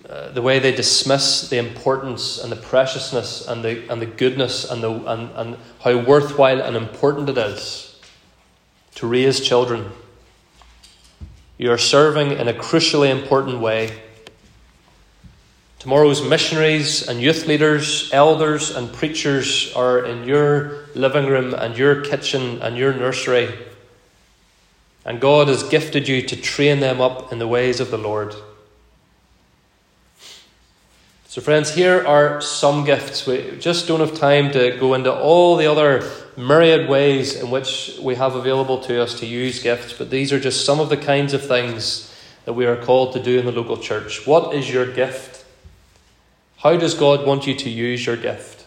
uh, 0.09 0.33
the 0.33 0.43
way 0.43 0.59
they 0.59 0.75
dismiss 0.75 1.49
the 1.49 1.59
importance 1.59 2.43
and 2.43 2.51
the 2.51 2.57
preciousness 2.57 3.47
and 3.47 3.65
the, 3.65 3.89
and 3.89 4.03
the 4.03 4.07
goodness 4.07 4.69
and, 4.69 4.83
the, 4.83 4.91
and, 4.91 5.31
and 5.37 5.57
how 5.79 5.97
worthwhile 5.97 6.61
and 6.61 6.77
important 6.77 7.29
it 7.29 7.39
is 7.39 8.01
to 8.97 9.07
raise 9.07 9.39
children. 9.39 9.93
You 11.57 11.71
are 11.71 11.79
serving 11.79 12.33
in 12.33 12.49
a 12.49 12.53
crucially 12.53 13.11
important 13.11 13.61
way. 13.61 13.97
Tomorrow's 15.81 16.23
missionaries 16.23 17.09
and 17.09 17.23
youth 17.23 17.47
leaders, 17.47 18.11
elders 18.13 18.77
and 18.77 18.93
preachers 18.93 19.73
are 19.75 20.05
in 20.05 20.25
your 20.25 20.85
living 20.95 21.25
room 21.25 21.55
and 21.55 21.75
your 21.75 22.03
kitchen 22.03 22.61
and 22.61 22.77
your 22.77 22.93
nursery. 22.93 23.49
And 25.07 25.23
God 25.23 25.49
has 25.49 25.63
gifted 25.63 26.07
you 26.07 26.21
to 26.21 26.37
train 26.37 26.81
them 26.81 27.01
up 27.01 27.33
in 27.33 27.39
the 27.39 27.49
ways 27.49 27.81
of 27.81 27.91
the 27.91 27.97
Lord. 27.97 28.35
So, 31.29 31.41
friends, 31.41 31.75
here 31.75 32.07
are 32.07 32.43
some 32.43 32.85
gifts. 32.85 33.27
We 33.27 33.57
just 33.59 33.89
don't 33.89 34.01
have 34.01 34.19
time 34.19 34.51
to 34.51 34.77
go 34.79 34.93
into 34.93 35.11
all 35.11 35.57
the 35.57 35.67
other 35.67 36.07
myriad 36.37 36.91
ways 36.91 37.35
in 37.35 37.51
which 37.51 37.99
we 38.03 38.17
have 38.17 38.35
available 38.35 38.81
to 38.81 39.03
us 39.03 39.19
to 39.21 39.27
use 39.27 39.63
gifts, 39.63 39.95
but 39.95 40.11
these 40.11 40.31
are 40.31 40.41
just 40.41 40.67
some 40.67 40.79
of 40.79 40.91
the 40.91 40.99
kinds 40.99 41.33
of 41.33 41.47
things 41.47 42.15
that 42.45 42.53
we 42.53 42.67
are 42.67 42.77
called 42.77 43.15
to 43.15 43.23
do 43.23 43.39
in 43.39 43.47
the 43.47 43.53
local 43.53 43.79
church. 43.79 44.27
What 44.27 44.55
is 44.55 44.71
your 44.71 44.93
gift? 44.93 45.40
How 46.63 46.77
does 46.77 46.95
God 46.95 47.27
want 47.27 47.47
you 47.47 47.55
to 47.55 47.71
use 47.71 48.05
your 48.05 48.17
gift? 48.17 48.67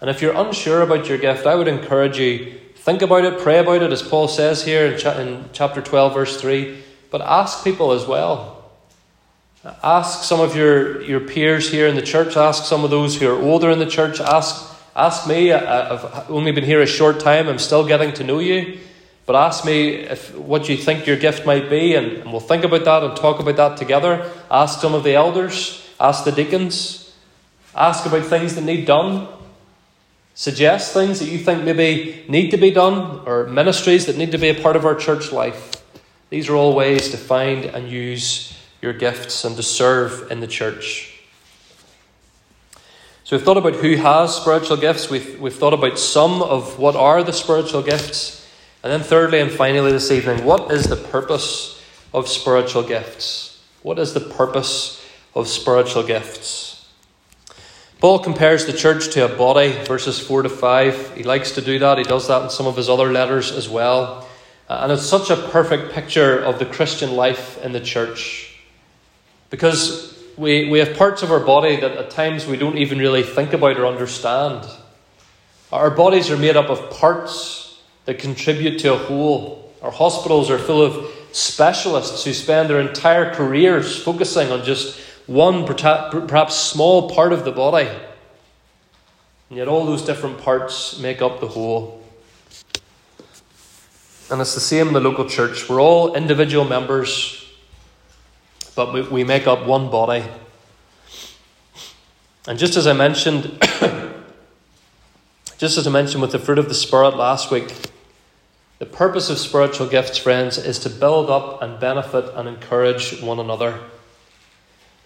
And 0.00 0.10
if 0.10 0.20
you're 0.20 0.34
unsure 0.34 0.82
about 0.82 1.08
your 1.08 1.18
gift, 1.18 1.46
I 1.46 1.54
would 1.54 1.68
encourage 1.68 2.18
you 2.18 2.52
think 2.74 3.02
about 3.02 3.24
it, 3.24 3.38
pray 3.38 3.58
about 3.58 3.82
it, 3.82 3.92
as 3.92 4.02
Paul 4.02 4.28
says 4.28 4.64
here 4.64 4.86
in, 4.86 4.98
cha- 4.98 5.18
in 5.18 5.44
chapter 5.52 5.80
12, 5.80 6.14
verse 6.14 6.40
3. 6.40 6.82
But 7.10 7.20
ask 7.20 7.62
people 7.62 7.92
as 7.92 8.06
well. 8.06 8.70
Ask 9.82 10.24
some 10.24 10.40
of 10.40 10.56
your, 10.56 11.02
your 11.02 11.20
peers 11.20 11.70
here 11.70 11.86
in 11.86 11.94
the 11.94 12.02
church, 12.02 12.36
ask 12.36 12.64
some 12.64 12.84
of 12.84 12.90
those 12.90 13.20
who 13.20 13.28
are 13.28 13.40
older 13.40 13.70
in 13.70 13.78
the 13.78 13.86
church, 13.86 14.20
ask, 14.20 14.74
ask 14.96 15.28
me. 15.28 15.52
Uh, 15.52 15.58
uh, 15.58 16.22
I've 16.24 16.30
only 16.30 16.52
been 16.52 16.64
here 16.64 16.80
a 16.80 16.86
short 16.86 17.20
time, 17.20 17.48
I'm 17.48 17.58
still 17.58 17.86
getting 17.86 18.12
to 18.14 18.24
know 18.24 18.38
you. 18.38 18.78
But 19.26 19.36
ask 19.36 19.64
me 19.64 19.90
if 19.90 20.34
what 20.34 20.68
you 20.68 20.76
think 20.76 21.06
your 21.06 21.18
gift 21.18 21.44
might 21.44 21.68
be, 21.68 21.94
and, 21.94 22.12
and 22.12 22.30
we'll 22.30 22.40
think 22.40 22.64
about 22.64 22.84
that 22.84 23.02
and 23.04 23.16
talk 23.16 23.40
about 23.40 23.56
that 23.56 23.76
together. 23.76 24.30
Ask 24.50 24.80
some 24.80 24.94
of 24.94 25.04
the 25.04 25.14
elders, 25.14 25.87
ask 26.00 26.24
the 26.24 26.32
deacons, 26.32 27.14
ask 27.74 28.06
about 28.06 28.24
things 28.24 28.54
that 28.54 28.64
need 28.64 28.86
done. 28.86 29.28
Suggest 30.34 30.92
things 30.92 31.18
that 31.18 31.26
you 31.26 31.38
think 31.38 31.64
maybe 31.64 32.24
need 32.28 32.50
to 32.50 32.56
be 32.56 32.70
done, 32.70 33.22
or 33.26 33.46
ministries 33.46 34.06
that 34.06 34.16
need 34.16 34.30
to 34.30 34.38
be 34.38 34.48
a 34.48 34.62
part 34.62 34.76
of 34.76 34.84
our 34.84 34.94
church 34.94 35.32
life. 35.32 35.82
These 36.30 36.48
are 36.48 36.54
all 36.54 36.74
ways 36.74 37.10
to 37.10 37.16
find 37.16 37.64
and 37.64 37.88
use 37.88 38.56
your 38.80 38.92
gifts 38.92 39.44
and 39.44 39.56
to 39.56 39.62
serve 39.62 40.30
in 40.30 40.40
the 40.40 40.46
church. 40.46 41.18
So 43.24 43.36
we've 43.36 43.44
thought 43.44 43.56
about 43.56 43.74
who 43.74 43.96
has 43.96 44.36
spiritual 44.36 44.76
gifts, 44.76 45.10
we've, 45.10 45.40
we've 45.40 45.54
thought 45.54 45.74
about 45.74 45.98
some 45.98 46.40
of 46.40 46.78
what 46.78 46.96
are 46.96 47.22
the 47.22 47.32
spiritual 47.32 47.82
gifts. 47.82 48.46
And 48.82 48.92
then, 48.92 49.02
thirdly 49.02 49.40
and 49.40 49.50
finally, 49.50 49.90
this 49.90 50.10
evening, 50.10 50.44
what 50.44 50.70
is 50.70 50.84
the 50.86 50.96
purpose 50.96 51.82
of 52.14 52.28
spiritual 52.28 52.84
gifts? 52.84 53.60
What 53.82 53.98
is 53.98 54.14
the 54.14 54.20
purpose 54.20 55.04
of 55.34 55.48
spiritual 55.48 56.02
gifts? 56.02 56.68
Paul 58.00 58.20
compares 58.20 58.64
the 58.64 58.72
church 58.72 59.12
to 59.14 59.24
a 59.24 59.36
body, 59.36 59.72
verses 59.84 60.20
4 60.20 60.42
to 60.42 60.48
5. 60.48 61.16
He 61.16 61.24
likes 61.24 61.52
to 61.52 61.60
do 61.60 61.80
that. 61.80 61.98
He 61.98 62.04
does 62.04 62.28
that 62.28 62.42
in 62.44 62.50
some 62.50 62.68
of 62.68 62.76
his 62.76 62.88
other 62.88 63.10
letters 63.10 63.50
as 63.50 63.68
well. 63.68 64.28
Uh, 64.68 64.80
and 64.82 64.92
it's 64.92 65.02
such 65.02 65.30
a 65.30 65.36
perfect 65.36 65.92
picture 65.92 66.38
of 66.38 66.60
the 66.60 66.66
Christian 66.66 67.16
life 67.16 67.60
in 67.64 67.72
the 67.72 67.80
church. 67.80 68.56
Because 69.50 70.16
we, 70.36 70.68
we 70.70 70.78
have 70.78 70.96
parts 70.96 71.22
of 71.22 71.32
our 71.32 71.40
body 71.40 71.76
that 71.76 71.92
at 71.92 72.10
times 72.10 72.46
we 72.46 72.56
don't 72.56 72.78
even 72.78 72.98
really 72.98 73.24
think 73.24 73.52
about 73.52 73.78
or 73.78 73.86
understand. 73.86 74.64
Our 75.72 75.90
bodies 75.90 76.30
are 76.30 76.36
made 76.36 76.56
up 76.56 76.70
of 76.70 76.90
parts 76.90 77.82
that 78.04 78.20
contribute 78.20 78.78
to 78.80 78.94
a 78.94 78.96
whole. 78.96 79.72
Our 79.82 79.90
hospitals 79.90 80.50
are 80.50 80.58
full 80.58 80.82
of 80.82 81.10
specialists 81.32 82.24
who 82.24 82.32
spend 82.32 82.70
their 82.70 82.80
entire 82.80 83.34
careers 83.34 84.00
focusing 84.00 84.52
on 84.52 84.64
just 84.64 85.00
one, 85.28 85.66
perhaps 85.66 86.56
small 86.56 87.10
part 87.10 87.32
of 87.34 87.44
the 87.44 87.52
body. 87.52 87.86
And 89.50 89.58
yet, 89.58 89.68
all 89.68 89.84
those 89.84 90.02
different 90.02 90.38
parts 90.38 90.98
make 90.98 91.22
up 91.22 91.40
the 91.40 91.48
whole. 91.48 92.02
And 94.30 94.40
it's 94.40 94.54
the 94.54 94.60
same 94.60 94.88
in 94.88 94.94
the 94.94 95.00
local 95.00 95.28
church. 95.28 95.68
We're 95.68 95.80
all 95.80 96.14
individual 96.14 96.64
members, 96.64 97.46
but 98.74 98.92
we, 98.92 99.02
we 99.02 99.24
make 99.24 99.46
up 99.46 99.66
one 99.66 99.90
body. 99.90 100.24
And 102.46 102.58
just 102.58 102.76
as 102.76 102.86
I 102.86 102.94
mentioned, 102.94 103.58
just 105.58 105.76
as 105.76 105.86
I 105.86 105.90
mentioned 105.90 106.22
with 106.22 106.32
the 106.32 106.38
fruit 106.38 106.58
of 106.58 106.68
the 106.68 106.74
Spirit 106.74 107.16
last 107.16 107.50
week, 107.50 107.74
the 108.78 108.86
purpose 108.86 109.28
of 109.28 109.38
spiritual 109.38 109.88
gifts, 109.88 110.16
friends, 110.16 110.56
is 110.56 110.78
to 110.80 110.90
build 110.90 111.28
up 111.28 111.60
and 111.62 111.78
benefit 111.78 112.32
and 112.34 112.48
encourage 112.48 113.20
one 113.20 113.38
another. 113.38 113.78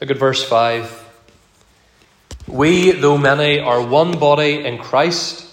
Look 0.03 0.11
at 0.11 0.19
verse 0.19 0.43
5. 0.43 1.11
We, 2.49 2.91
though 2.91 3.17
many, 3.17 3.61
are 3.61 3.87
one 3.87 4.19
body 4.19 4.65
in 4.65 4.79
Christ 4.79 5.47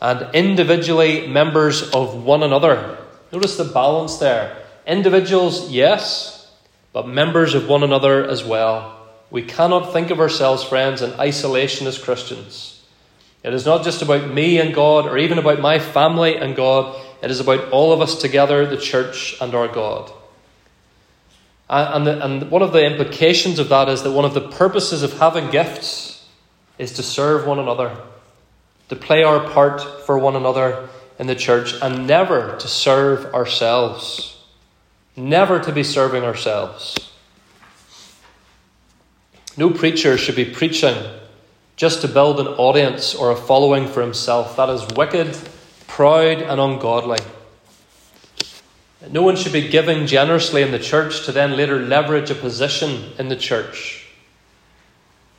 and 0.00 0.34
individually 0.34 1.28
members 1.28 1.88
of 1.90 2.24
one 2.24 2.42
another. 2.42 2.98
Notice 3.32 3.56
the 3.56 3.62
balance 3.62 4.16
there. 4.16 4.56
Individuals, 4.88 5.70
yes, 5.70 6.50
but 6.92 7.06
members 7.06 7.54
of 7.54 7.68
one 7.68 7.84
another 7.84 8.28
as 8.28 8.42
well. 8.42 9.06
We 9.30 9.42
cannot 9.42 9.92
think 9.92 10.10
of 10.10 10.18
ourselves, 10.18 10.64
friends, 10.64 11.00
in 11.00 11.12
isolation 11.12 11.86
as 11.86 11.96
Christians. 11.96 12.82
It 13.44 13.54
is 13.54 13.64
not 13.64 13.84
just 13.84 14.02
about 14.02 14.28
me 14.28 14.58
and 14.58 14.74
God 14.74 15.06
or 15.06 15.16
even 15.16 15.38
about 15.38 15.60
my 15.60 15.78
family 15.78 16.36
and 16.36 16.56
God. 16.56 17.00
It 17.22 17.30
is 17.30 17.38
about 17.38 17.70
all 17.70 17.92
of 17.92 18.00
us 18.00 18.20
together, 18.20 18.66
the 18.66 18.78
church 18.78 19.36
and 19.40 19.54
our 19.54 19.68
God. 19.68 20.12
Uh, 21.72 21.92
and, 21.94 22.06
the, 22.06 22.22
and 22.22 22.50
one 22.50 22.60
of 22.60 22.74
the 22.74 22.84
implications 22.84 23.58
of 23.58 23.70
that 23.70 23.88
is 23.88 24.02
that 24.02 24.10
one 24.12 24.26
of 24.26 24.34
the 24.34 24.46
purposes 24.46 25.02
of 25.02 25.14
having 25.14 25.50
gifts 25.50 26.22
is 26.76 26.92
to 26.92 27.02
serve 27.02 27.46
one 27.46 27.58
another, 27.58 27.96
to 28.90 28.94
play 28.94 29.22
our 29.22 29.48
part 29.48 29.80
for 30.04 30.18
one 30.18 30.36
another 30.36 30.90
in 31.18 31.26
the 31.26 31.34
church 31.34 31.72
and 31.80 32.06
never 32.06 32.58
to 32.58 32.68
serve 32.68 33.32
ourselves. 33.32 34.38
Never 35.16 35.58
to 35.60 35.72
be 35.72 35.82
serving 35.82 36.24
ourselves. 36.24 37.10
No 39.56 39.70
preacher 39.70 40.18
should 40.18 40.36
be 40.36 40.44
preaching 40.44 41.02
just 41.76 42.02
to 42.02 42.08
build 42.08 42.38
an 42.38 42.48
audience 42.48 43.14
or 43.14 43.30
a 43.30 43.36
following 43.36 43.88
for 43.88 44.02
himself. 44.02 44.56
That 44.56 44.68
is 44.68 44.86
wicked, 44.94 45.38
proud, 45.86 46.42
and 46.42 46.60
ungodly. 46.60 47.20
No 49.10 49.22
one 49.22 49.36
should 49.36 49.52
be 49.52 49.68
giving 49.68 50.06
generously 50.06 50.62
in 50.62 50.70
the 50.70 50.78
church 50.78 51.24
to 51.26 51.32
then 51.32 51.56
later 51.56 51.78
leverage 51.78 52.30
a 52.30 52.34
position 52.34 53.12
in 53.18 53.28
the 53.28 53.36
church. 53.36 54.06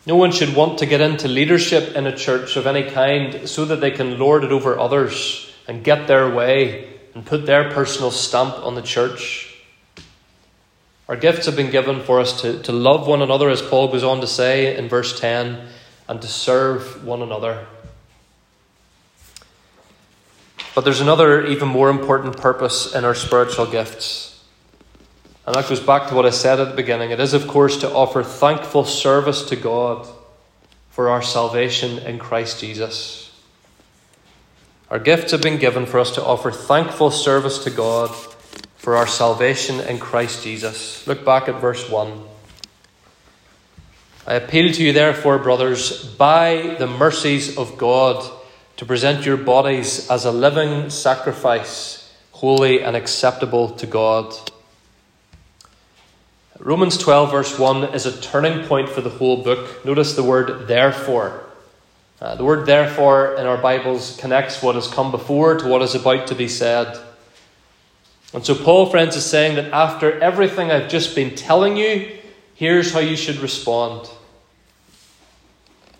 No 0.06 0.17
one 0.17 0.34
should 0.34 0.54
want 0.54 0.80
to 0.80 0.86
get 0.86 0.99
into 0.99 1.30
leadership 1.30 1.95
in 1.95 2.06
a 2.06 2.15
church 2.15 2.58
of 2.58 2.67
any 2.67 2.89
kind 2.89 3.47
so 3.47 3.63
that 3.65 3.80
they 3.80 3.91
can 3.91 4.19
lord 4.19 4.43
it 4.43 4.52
over 4.52 4.78
others 4.78 5.49
and 5.65 5.84
get 5.84 6.08
their 6.08 6.30
way 6.30 6.89
and 7.15 7.26
put 7.26 7.45
their 7.45 7.71
personal 7.71 8.12
stamp 8.12 8.56
on 8.56 8.76
the 8.76 8.82
church. 8.82 9.49
Our 11.08 11.15
gifts 11.15 11.45
have 11.45 11.56
been 11.56 11.71
given 11.71 12.02
for 12.02 12.19
us 12.19 12.41
to, 12.41 12.62
to 12.63 12.71
love 12.71 13.08
one 13.08 13.21
another, 13.21 13.49
as 13.49 13.62
Paul 13.62 13.89
goes 13.89 14.04
on 14.04 14.21
to 14.21 14.28
say 14.28 14.76
in 14.76 14.89
verse 14.89 15.19
10, 15.19 15.67
and 16.10 16.21
to 16.21 16.28
serve 16.28 17.06
one 17.06 17.21
another. 17.21 17.65
But 20.75 20.83
there's 20.83 21.01
another, 21.01 21.45
even 21.45 21.67
more 21.67 21.89
important 21.89 22.38
purpose 22.38 22.95
in 22.95 23.05
our 23.05 23.13
spiritual 23.13 23.67
gifts. 23.67 24.43
And 25.45 25.53
that 25.55 25.67
goes 25.67 25.79
back 25.79 26.07
to 26.07 26.15
what 26.15 26.25
I 26.25 26.29
said 26.29 26.59
at 26.59 26.69
the 26.69 26.75
beginning. 26.75 27.12
It 27.12 27.19
is, 27.19 27.33
of 27.33 27.47
course, 27.47 27.77
to 27.77 27.91
offer 27.91 28.23
thankful 28.23 28.86
service 28.86 29.43
to 29.49 29.55
God 29.55 30.07
for 30.89 31.09
our 31.09 31.21
salvation 31.21 31.99
in 31.99 32.17
Christ 32.17 32.59
Jesus. 32.59 33.31
Our 34.89 34.99
gifts 34.99 35.31
have 35.31 35.41
been 35.41 35.57
given 35.57 35.86
for 35.86 35.99
us 35.99 36.12
to 36.15 36.23
offer 36.23 36.51
thankful 36.51 37.12
service 37.12 37.63
to 37.65 37.71
God 37.71 38.15
for 38.77 38.95
our 38.95 39.07
salvation 39.07 39.79
in 39.79 39.99
Christ 39.99 40.43
Jesus. 40.43 41.05
Look 41.07 41.25
back 41.25 41.49
at 41.49 41.59
verse 41.59 41.89
1. 41.89 42.21
I 44.25 44.36
appeal 44.36 44.71
to 44.71 44.83
you, 44.83 44.93
therefore, 44.93 45.39
brothers, 45.39 46.05
by 46.05 46.75
the 46.79 46.88
mercies 46.88 47.57
of 47.57 47.77
God, 47.77 48.23
to 48.77 48.86
present 48.86 49.25
your 49.25 49.38
bodies 49.38 50.09
as 50.09 50.25
a 50.25 50.31
living 50.31 50.89
sacrifice, 50.89 52.12
holy 52.31 52.81
and 52.81 52.95
acceptable 52.95 53.69
to 53.69 53.86
God. 53.86 54.33
Romans 56.59 56.97
12, 56.97 57.31
verse 57.31 57.59
1 57.59 57.93
is 57.93 58.05
a 58.05 58.21
turning 58.21 58.65
point 58.67 58.89
for 58.89 59.01
the 59.01 59.09
whole 59.09 59.43
book. 59.43 59.83
Notice 59.86 60.15
the 60.15 60.23
word 60.23 60.67
therefore. 60.67 61.43
Uh, 62.21 62.36
the 62.36 62.43
word 62.45 62.65
therefore 62.65 63.36
in 63.36 63.45
our 63.45 63.57
Bibles 63.57 64.17
connects 64.17 64.63
what 64.63 64.75
has 64.75 64.88
come 64.88 65.12
before 65.12 65.57
to 65.57 65.67
what 65.67 65.81
is 65.81 65.93
about 65.93 66.27
to 66.27 66.36
be 66.36 66.47
said. 66.47 66.97
And 68.33 68.45
so, 68.45 68.55
Paul, 68.55 68.89
friends, 68.89 69.15
is 69.15 69.25
saying 69.25 69.57
that 69.57 69.71
after 69.73 70.19
everything 70.19 70.71
I've 70.71 70.89
just 70.89 71.15
been 71.15 71.36
telling 71.36 71.77
you, 71.77 72.17
here's 72.55 72.93
how 72.93 72.99
you 72.99 73.15
should 73.15 73.38
respond. 73.38 74.09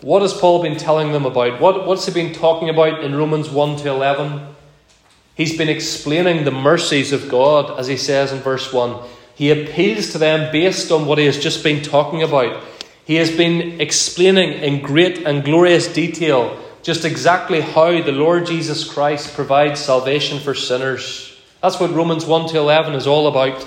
What 0.04 0.22
has 0.22 0.34
Paul 0.34 0.62
been 0.62 0.76
telling 0.76 1.14
them 1.14 1.26
about? 1.26 1.62
What, 1.62 1.88
what's 1.88 2.06
he 2.06 2.12
been 2.12 2.34
talking 2.34 2.68
about 2.68 3.06
in 3.06 3.16
Romans 3.16 3.50
1 3.50 3.78
to 3.78 3.90
11? 3.90 4.46
He's 5.36 5.58
been 5.58 5.70
explaining 5.70 6.44
the 6.44 6.52
mercies 6.52 7.14
of 7.14 7.30
God, 7.30 7.80
as 7.80 7.88
he 7.88 7.96
says 7.96 8.34
in 8.34 8.40
verse 8.40 8.74
1. 8.74 9.02
He 9.34 9.50
appeals 9.50 10.12
to 10.12 10.18
them 10.18 10.52
based 10.52 10.92
on 10.92 11.06
what 11.06 11.20
he 11.20 11.26
has 11.26 11.40
just 11.40 11.64
been 11.64 11.82
talking 11.82 12.22
about. 12.22 12.62
He 13.06 13.16
has 13.16 13.32
been 13.32 13.80
explaining 13.80 14.52
in 14.62 14.82
great 14.82 15.20
and 15.26 15.42
glorious 15.42 15.92
detail 15.92 16.60
just 16.82 17.06
exactly 17.06 17.62
how 17.62 18.02
the 18.02 18.12
Lord 18.12 18.46
Jesus 18.46 18.84
Christ 18.84 19.36
provides 19.36 19.80
salvation 19.80 20.42
for 20.42 20.54
sinners. 20.54 21.34
That's 21.62 21.80
what 21.80 21.94
Romans 21.94 22.26
1 22.26 22.50
to 22.50 22.58
11 22.58 22.94
is 22.96 23.08
all 23.08 23.28
about. 23.28 23.66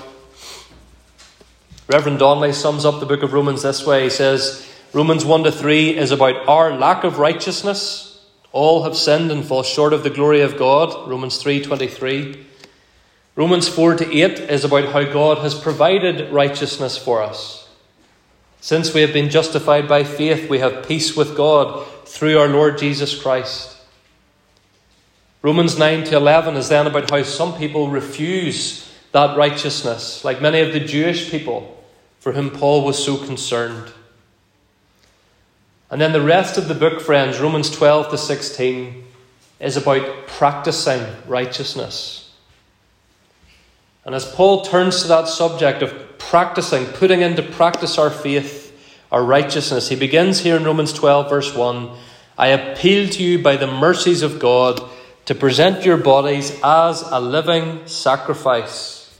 Reverend 1.87 2.19
Donnelly 2.19 2.53
sums 2.53 2.85
up 2.85 2.99
the 2.99 3.07
book 3.07 3.23
of 3.23 3.33
Romans 3.33 3.63
this 3.63 3.83
way. 3.87 4.03
He 4.03 4.11
says, 4.11 4.66
Romans 4.93 5.25
1 5.25 5.43
to 5.43 5.51
3 5.51 5.97
is 5.97 6.11
about 6.11 6.47
our 6.47 6.75
lack 6.77 7.03
of 7.03 7.19
righteousness. 7.19 8.19
All 8.53 8.83
have 8.83 8.95
sinned 8.95 9.31
and 9.31 9.45
fall 9.45 9.63
short 9.63 9.91
of 9.91 10.03
the 10.03 10.09
glory 10.09 10.41
of 10.41 10.57
God. 10.57 11.09
Romans 11.09 11.37
3:23. 11.37 12.45
Romans 13.35 13.67
4 13.67 13.95
to 13.95 14.17
8 14.17 14.39
is 14.49 14.63
about 14.63 14.93
how 14.93 15.03
God 15.03 15.39
has 15.39 15.53
provided 15.53 16.31
righteousness 16.31 16.97
for 16.97 17.21
us. 17.21 17.67
Since 18.61 18.93
we 18.93 19.01
have 19.01 19.13
been 19.13 19.29
justified 19.29 19.87
by 19.87 20.03
faith, 20.03 20.49
we 20.49 20.59
have 20.59 20.87
peace 20.87 21.15
with 21.15 21.35
God 21.35 21.85
through 22.05 22.39
our 22.39 22.47
Lord 22.47 22.77
Jesus 22.77 23.13
Christ. 23.13 23.75
Romans 25.41 25.77
9 25.77 26.05
to 26.05 26.15
11 26.15 26.55
is 26.55 26.69
then 26.69 26.87
about 26.87 27.11
how 27.11 27.21
some 27.23 27.53
people 27.53 27.89
refuse 27.89 28.89
that 29.11 29.37
righteousness, 29.37 30.23
like 30.23 30.41
many 30.41 30.61
of 30.61 30.73
the 30.73 30.79
Jewish 30.79 31.29
people 31.29 31.77
for 32.19 32.31
whom 32.31 32.49
Paul 32.49 32.83
was 32.83 33.03
so 33.03 33.17
concerned. 33.17 33.91
And 35.89 36.01
then 36.01 36.11
the 36.11 36.21
rest 36.21 36.57
of 36.57 36.67
the 36.67 36.75
book, 36.75 37.01
friends, 37.01 37.39
Romans 37.39 37.69
12 37.69 38.09
to 38.09 38.17
16, 38.17 39.03
is 39.59 39.77
about 39.77 40.27
practicing 40.27 41.05
righteousness. 41.27 42.31
And 44.05 44.13
as 44.15 44.25
Paul 44.25 44.63
turns 44.63 45.01
to 45.01 45.07
that 45.09 45.27
subject 45.27 45.81
of 45.81 46.17
practicing, 46.17 46.85
putting 46.85 47.21
into 47.21 47.43
practice 47.43 47.97
our 47.97 48.09
faith, 48.09 48.73
our 49.11 49.23
righteousness, 49.23 49.89
he 49.89 49.95
begins 49.95 50.39
here 50.39 50.57
in 50.57 50.63
Romans 50.63 50.93
12, 50.93 51.29
verse 51.29 51.55
1 51.55 51.89
I 52.37 52.49
appeal 52.49 53.09
to 53.09 53.23
you 53.23 53.41
by 53.41 53.57
the 53.57 53.67
mercies 53.67 54.21
of 54.21 54.39
God 54.39 54.81
to 55.25 55.33
present 55.33 55.83
your 55.83 55.97
bodies 55.97 56.57
as 56.63 57.01
a 57.01 57.19
living 57.19 57.85
sacrifice. 57.87 59.19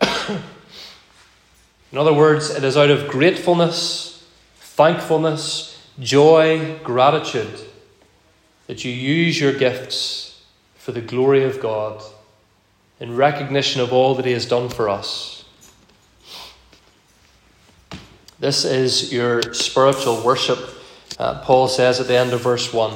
in 0.00 1.98
other 1.98 2.14
words, 2.14 2.50
it 2.50 2.64
is 2.64 2.76
out 2.76 2.90
of 2.90 3.08
gratefulness, 3.08 4.11
thankfulness, 4.74 5.78
joy, 6.00 6.78
gratitude 6.82 7.60
that 8.68 8.86
you 8.86 8.90
use 8.90 9.38
your 9.38 9.52
gifts 9.52 10.42
for 10.76 10.92
the 10.92 11.00
glory 11.02 11.44
of 11.44 11.60
God 11.60 12.02
in 12.98 13.14
recognition 13.14 13.82
of 13.82 13.92
all 13.92 14.14
that 14.14 14.24
He 14.24 14.32
has 14.32 14.46
done 14.46 14.70
for 14.70 14.88
us. 14.88 15.44
This 18.40 18.64
is 18.64 19.12
your 19.12 19.52
spiritual 19.52 20.24
worship, 20.24 20.58
uh, 21.18 21.42
Paul 21.42 21.68
says 21.68 22.00
at 22.00 22.06
the 22.06 22.16
end 22.16 22.32
of 22.32 22.40
verse 22.40 22.72
1. 22.72 22.92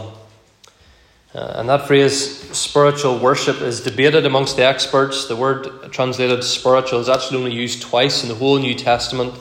Uh, 1.34 1.52
and 1.56 1.68
that 1.68 1.86
phrase, 1.86 2.40
spiritual 2.56 3.18
worship, 3.18 3.60
is 3.60 3.82
debated 3.82 4.24
amongst 4.24 4.56
the 4.56 4.64
experts. 4.64 5.28
The 5.28 5.36
word 5.36 5.92
translated 5.92 6.42
spiritual 6.42 7.00
is 7.00 7.10
actually 7.10 7.36
only 7.36 7.52
used 7.52 7.82
twice 7.82 8.22
in 8.22 8.30
the 8.30 8.34
whole 8.34 8.58
New 8.58 8.74
Testament. 8.74 9.34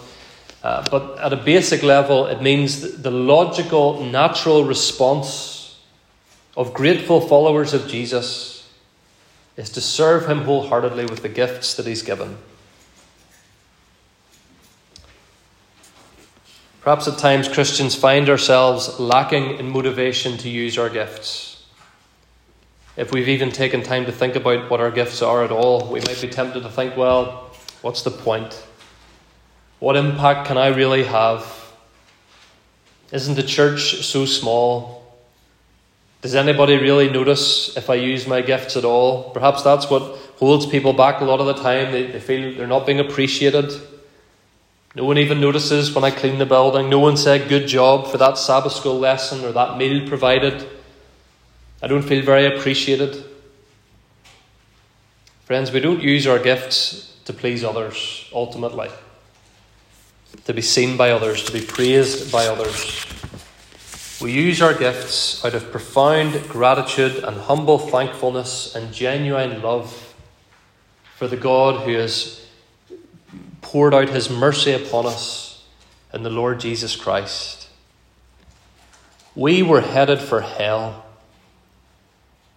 Uh, 0.66 0.84
but 0.90 1.20
at 1.20 1.32
a 1.32 1.36
basic 1.36 1.84
level, 1.84 2.26
it 2.26 2.42
means 2.42 2.98
the 3.04 3.12
logical, 3.12 4.04
natural 4.04 4.64
response 4.64 5.80
of 6.58 6.74
grateful 6.74 7.22
followers 7.22 7.72
of 7.76 7.88
Jesus 7.88 8.68
is 9.58 9.70
to 9.70 9.80
serve 9.80 10.28
Him 10.28 10.40
wholeheartedly 10.42 11.06
with 11.06 11.22
the 11.22 11.30
gifts 11.30 11.76
that 11.76 11.86
He's 11.86 12.02
given. 12.02 12.40
Perhaps 16.82 17.08
at 17.10 17.20
times 17.20 17.48
Christians 17.48 17.94
find 17.94 18.28
ourselves 18.28 19.00
lacking 19.00 19.60
in 19.60 19.70
motivation 19.70 20.36
to 20.40 20.50
use 20.50 20.80
our 20.80 20.90
gifts. 20.90 21.64
If 22.98 23.12
we've 23.12 23.30
even 23.30 23.52
taken 23.52 23.84
time 23.84 24.08
to 24.08 24.12
think 24.12 24.36
about 24.36 24.72
what 24.72 24.82
our 24.82 24.90
gifts 24.90 25.22
are 25.22 25.44
at 25.44 25.52
all, 25.52 25.92
we 25.92 26.00
might 26.00 26.20
be 26.20 26.28
tempted 26.28 26.64
to 26.64 26.70
think, 26.70 26.98
well, 26.98 27.52
what's 27.84 28.02
the 28.02 28.10
point? 28.10 28.65
What 29.80 29.96
impact 29.96 30.48
can 30.48 30.58
I 30.58 30.68
really 30.68 31.04
have? 31.04 31.46
Isn't 33.12 33.36
the 33.36 33.44
church 33.44 34.04
so 34.04 34.26
small? 34.26 35.14
Does 36.22 36.34
anybody 36.34 36.78
really 36.78 37.10
notice 37.10 37.78
if 37.78 37.90
I 37.90 37.96
use 37.96 38.26
my 38.26 38.42
gifts 38.42 38.76
at 38.76 38.84
all? 38.84 39.30
Perhaps 39.30 39.62
that's 39.62 39.90
what 39.90 40.18
holds 40.38 40.66
people 40.66 40.92
back 40.92 41.22
a 41.22 41.26
lot 41.26 41.40
of 41.40 41.46
the 41.46 41.54
time. 41.54 41.92
They, 41.92 42.08
they 42.08 42.20
feel 42.20 42.56
they're 42.56 42.66
not 42.66 42.86
being 42.86 43.00
appreciated. 43.00 43.72
No 44.96 45.04
one 45.04 45.18
even 45.18 45.42
notices 45.42 45.94
when 45.94 46.04
I 46.04 46.10
clean 46.10 46.40
the 46.40 46.46
building. 46.46 46.90
No 46.90 47.00
one 47.00 47.18
said 47.18 47.50
good 47.50 47.68
job 47.68 48.08
for 48.08 48.18
that 48.18 48.38
Sabbath 48.38 48.74
school 48.74 48.98
lesson 48.98 49.44
or 49.44 49.52
that 49.52 49.78
meal 49.78 50.08
provided. 50.08 50.68
I 51.84 51.88
don't 51.88 52.02
feel 52.02 52.24
very 52.24 52.46
appreciated. 52.46 53.24
Friends, 55.44 55.72
we 55.72 55.80
don't 55.80 56.02
use 56.02 56.26
our 56.26 56.40
gifts 56.40 57.18
to 57.26 57.34
please 57.34 57.64
others, 57.64 58.28
ultimately. 58.34 58.90
To 60.44 60.54
be 60.54 60.62
seen 60.62 60.98
by 60.98 61.12
others, 61.12 61.44
to 61.46 61.52
be 61.52 61.62
praised 61.62 62.32
by 62.32 62.46
others. 62.46 63.06
We 64.22 64.32
use 64.32 64.62
our 64.62 64.74
gifts 64.74 65.44
out 65.44 65.56
of 65.56 65.72
profound 65.72 66.48
gratitude 66.48 67.24
and 67.24 67.38
humble 67.38 67.80
thankfulness 67.80 68.76
and 68.76 68.94
genuine 68.94 69.62
love 69.62 70.14
for 71.16 71.28
the 71.28 71.38
God 71.38 71.86
who 71.86 71.94
has 71.94 72.46
poured 73.62 73.94
out 73.94 74.10
his 74.10 74.30
mercy 74.30 74.74
upon 74.74 75.06
us 75.06 75.64
in 76.14 76.24
the 76.24 76.30
Lord 76.30 76.60
Jesus 76.60 76.96
Christ. 76.96 77.68
We 79.36 79.64
were 79.64 79.82
headed 79.82 80.20
for 80.20 80.42
hell. 80.42 81.06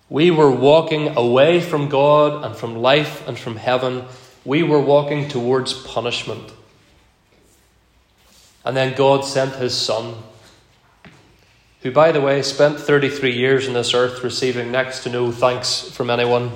We 0.08 0.30
were 0.30 0.50
walking 0.50 1.16
away 1.16 1.60
from 1.60 1.88
God 1.88 2.44
and 2.44 2.54
from 2.54 2.76
life 2.76 3.26
and 3.26 3.38
from 3.38 3.56
heaven. 3.56 4.04
We 4.44 4.62
were 4.62 4.80
walking 4.80 5.28
towards 5.28 5.72
punishment. 5.74 6.52
And 8.64 8.76
then 8.76 8.96
God 8.96 9.24
sent 9.24 9.56
his 9.56 9.76
Son 9.76 10.14
who, 11.82 11.92
by 11.92 12.10
the 12.10 12.20
way, 12.20 12.42
spent 12.42 12.80
33 12.80 13.36
years 13.36 13.68
on 13.68 13.74
this 13.74 13.94
earth 13.94 14.24
receiving 14.24 14.72
next 14.72 15.04
to 15.04 15.10
no 15.10 15.30
thanks 15.30 15.88
from 15.90 16.10
anyone. 16.10 16.50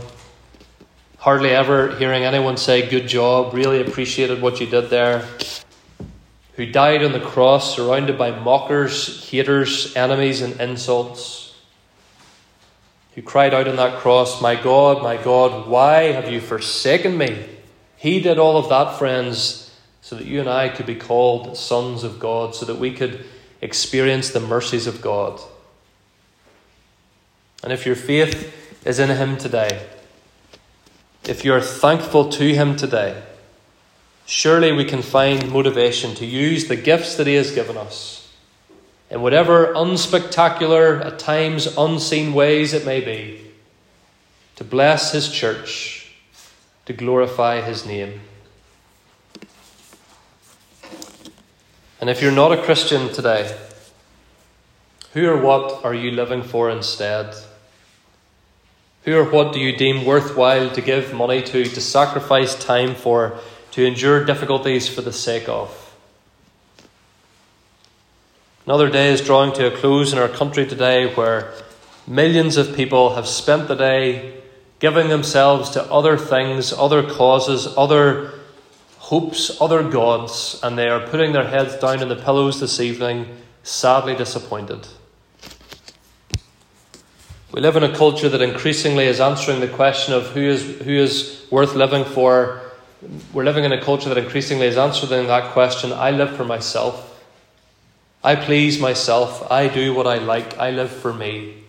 Hardly 1.19 1.51
ever 1.51 1.95
hearing 1.97 2.25
anyone 2.25 2.57
say, 2.57 2.89
Good 2.89 3.07
job, 3.07 3.55
really 3.55 3.81
appreciated 3.81 4.43
what 4.43 4.61
you 4.61 4.67
did 4.67 4.91
there. 4.91 5.25
Who 6.55 6.67
died 6.67 7.05
on 7.05 7.13
the 7.13 7.21
cross 7.21 7.77
surrounded 7.77 8.19
by 8.19 8.33
mockers, 8.33 9.29
haters, 9.31 9.95
enemies, 9.97 10.43
and 10.43 10.61
insults. 10.61 11.55
Who 13.15 13.23
cried 13.23 13.55
out 13.55 13.69
on 13.69 13.77
that 13.77 14.01
cross, 14.01 14.43
My 14.43 14.61
God, 14.61 15.03
my 15.05 15.23
God, 15.23 15.69
why 15.69 16.13
have 16.13 16.33
you 16.33 16.41
forsaken 16.41 17.17
me? 17.17 17.47
He 17.97 18.21
did 18.21 18.41
all 18.41 18.57
of 18.57 18.69
that, 18.71 18.99
friends, 18.99 19.62
so 20.03 20.17
that 20.17 20.27
you 20.27 20.41
and 20.41 20.49
I 20.49 20.69
could 20.69 20.85
be 20.85 20.97
called 20.97 21.57
sons 21.57 22.05
of 22.05 22.19
God, 22.19 22.55
so 22.55 22.67
that 22.67 22.79
we 22.79 22.93
could 22.93 23.25
experience 23.63 24.31
the 24.31 24.41
mercies 24.41 24.87
of 24.87 25.01
God. 25.01 25.41
And 27.63 27.73
if 27.73 27.87
your 27.87 27.95
faith 27.95 28.55
is 28.85 28.99
in 28.99 29.09
Him 29.09 29.39
today, 29.39 29.87
if 31.25 31.45
you're 31.45 31.61
thankful 31.61 32.29
to 32.31 32.53
Him 32.53 32.77
today, 32.77 33.23
surely 34.27 34.73
we 34.73 34.85
can 34.85 35.03
find 35.03 35.51
motivation 35.51 36.17
to 36.17 36.27
use 36.27 36.67
the 36.67 36.77
gifts 36.77 37.17
that 37.17 37.29
He 37.29 37.35
has 37.35 37.55
given 37.55 37.77
us 37.77 38.19
in 39.09 39.21
whatever 39.21 39.75
unspectacular, 39.75 41.05
at 41.05 41.19
times 41.19 41.67
unseen 41.77 42.33
ways 42.33 42.73
it 42.73 42.87
may 42.87 42.99
be, 42.99 43.53
to 44.57 44.65
bless 44.65 45.13
His 45.13 45.31
church, 45.31 46.11
to 46.87 46.93
glorify 46.93 47.61
His 47.61 47.87
name. 47.87 48.21
And 52.03 52.11
if 52.11 52.21
you're 52.21 52.33
not 52.33 52.51
a 52.51 52.61
Christian 52.61 53.13
today, 53.13 53.57
who 55.13 55.25
or 55.25 55.37
what 55.37 55.85
are 55.85 55.95
you 55.95 56.11
living 56.11 56.43
for 56.43 56.69
instead? 56.69 57.33
Who 59.05 59.17
or 59.17 59.23
what 59.23 59.53
do 59.53 59.61
you 59.61 59.77
deem 59.77 60.05
worthwhile 60.05 60.69
to 60.71 60.81
give 60.81 61.15
money 61.15 61.43
to, 61.43 61.63
to 61.63 61.81
sacrifice 61.81 62.57
time 62.57 62.97
for, 62.97 63.39
to 63.71 63.87
endure 63.87 64.25
difficulties 64.25 64.89
for 64.89 65.01
the 65.01 65.13
sake 65.13 65.49
of? 65.49 65.95
Another 68.67 68.91
day 68.91 69.13
is 69.13 69.21
drawing 69.21 69.53
to 69.53 69.73
a 69.73 69.77
close 69.77 70.13
in 70.13 70.19
our 70.19 70.29
country 70.29 70.67
today 70.67 71.15
where 71.15 71.55
millions 72.09 72.57
of 72.57 72.75
people 72.75 73.15
have 73.15 73.29
spent 73.29 73.69
the 73.69 73.77
day 73.77 74.41
giving 74.81 75.09
themselves 75.09 75.71
to 75.71 75.85
other 75.85 76.19
things, 76.19 76.73
other 76.73 77.09
causes, 77.09 77.73
other 77.77 78.42
hopes 79.13 79.61
other 79.61 79.83
gods, 79.83 80.59
and 80.63 80.79
they 80.79 80.89
are 80.89 81.07
putting 81.09 81.35
their 81.35 81.47
heads 81.47 81.77
down 81.77 82.01
in 82.01 82.09
the 82.09 82.17
pillows 82.17 82.61
this 82.61 82.81
evening, 82.81 83.27
sadly 83.63 84.17
disappointed. 84.17 84.89
We 87.53 87.61
live 87.61 87.77
in 87.77 87.83
a 87.83 87.95
culture 87.95 88.31
that 88.31 88.41
increasingly 88.41 89.05
is 89.05 89.21
answering 89.21 89.61
the 89.61 89.69
question 89.69 90.15
of 90.15 90.29
who 90.29 90.41
is, 90.41 90.63
who 90.81 90.93
is 90.93 91.45
worth 91.51 91.75
living 91.75 92.07
for. 92.07 92.63
We're 93.35 93.45
living 93.45 93.65
in 93.65 93.73
a 93.73 93.83
culture 93.83 94.09
that 94.09 94.17
increasingly 94.17 94.65
is 94.67 94.79
answering 94.79 95.27
that 95.27 95.53
question 95.53 95.93
I 95.93 96.11
live 96.11 96.35
for 96.35 96.47
myself. 96.47 97.23
I 98.25 98.35
please 98.35 98.81
myself. 98.81 99.53
I 99.53 99.69
do 99.69 99.93
what 99.93 100.07
I 100.07 100.17
like. 100.17 100.57
I 100.57 100.71
live 100.71 100.91
for 100.91 101.13
me. 101.13 101.63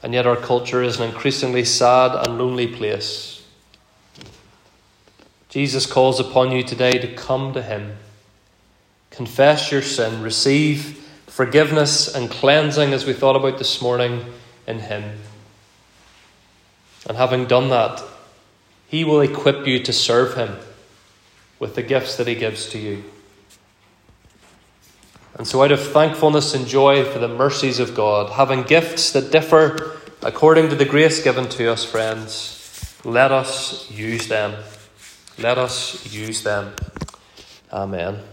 And 0.00 0.14
yet, 0.14 0.28
our 0.28 0.36
culture 0.36 0.80
is 0.80 1.00
an 1.00 1.10
increasingly 1.10 1.64
sad 1.64 2.24
and 2.24 2.38
lonely 2.38 2.68
place. 2.68 3.41
Jesus 5.52 5.84
calls 5.84 6.18
upon 6.18 6.50
you 6.50 6.62
today 6.62 6.92
to 6.92 7.12
come 7.12 7.52
to 7.52 7.60
Him. 7.60 7.98
Confess 9.10 9.70
your 9.70 9.82
sin, 9.82 10.22
receive 10.22 10.96
forgiveness 11.26 12.14
and 12.14 12.30
cleansing, 12.30 12.94
as 12.94 13.04
we 13.04 13.12
thought 13.12 13.36
about 13.36 13.58
this 13.58 13.82
morning, 13.82 14.24
in 14.66 14.78
Him. 14.78 15.18
And 17.06 17.18
having 17.18 17.44
done 17.44 17.68
that, 17.68 18.02
He 18.88 19.04
will 19.04 19.20
equip 19.20 19.66
you 19.66 19.78
to 19.80 19.92
serve 19.92 20.36
Him 20.36 20.56
with 21.58 21.74
the 21.74 21.82
gifts 21.82 22.16
that 22.16 22.26
He 22.26 22.34
gives 22.34 22.70
to 22.70 22.78
you. 22.78 23.04
And 25.34 25.46
so, 25.46 25.62
out 25.62 25.70
of 25.70 25.86
thankfulness 25.86 26.54
and 26.54 26.66
joy 26.66 27.04
for 27.04 27.18
the 27.18 27.28
mercies 27.28 27.78
of 27.78 27.94
God, 27.94 28.32
having 28.32 28.62
gifts 28.62 29.12
that 29.12 29.30
differ 29.30 30.00
according 30.22 30.70
to 30.70 30.76
the 30.76 30.86
grace 30.86 31.22
given 31.22 31.46
to 31.50 31.70
us, 31.70 31.84
friends, 31.84 32.98
let 33.04 33.30
us 33.30 33.90
use 33.90 34.28
them. 34.28 34.54
Let 35.38 35.58
us 35.58 36.12
use 36.12 36.42
them. 36.42 36.72
Amen. 37.72 38.31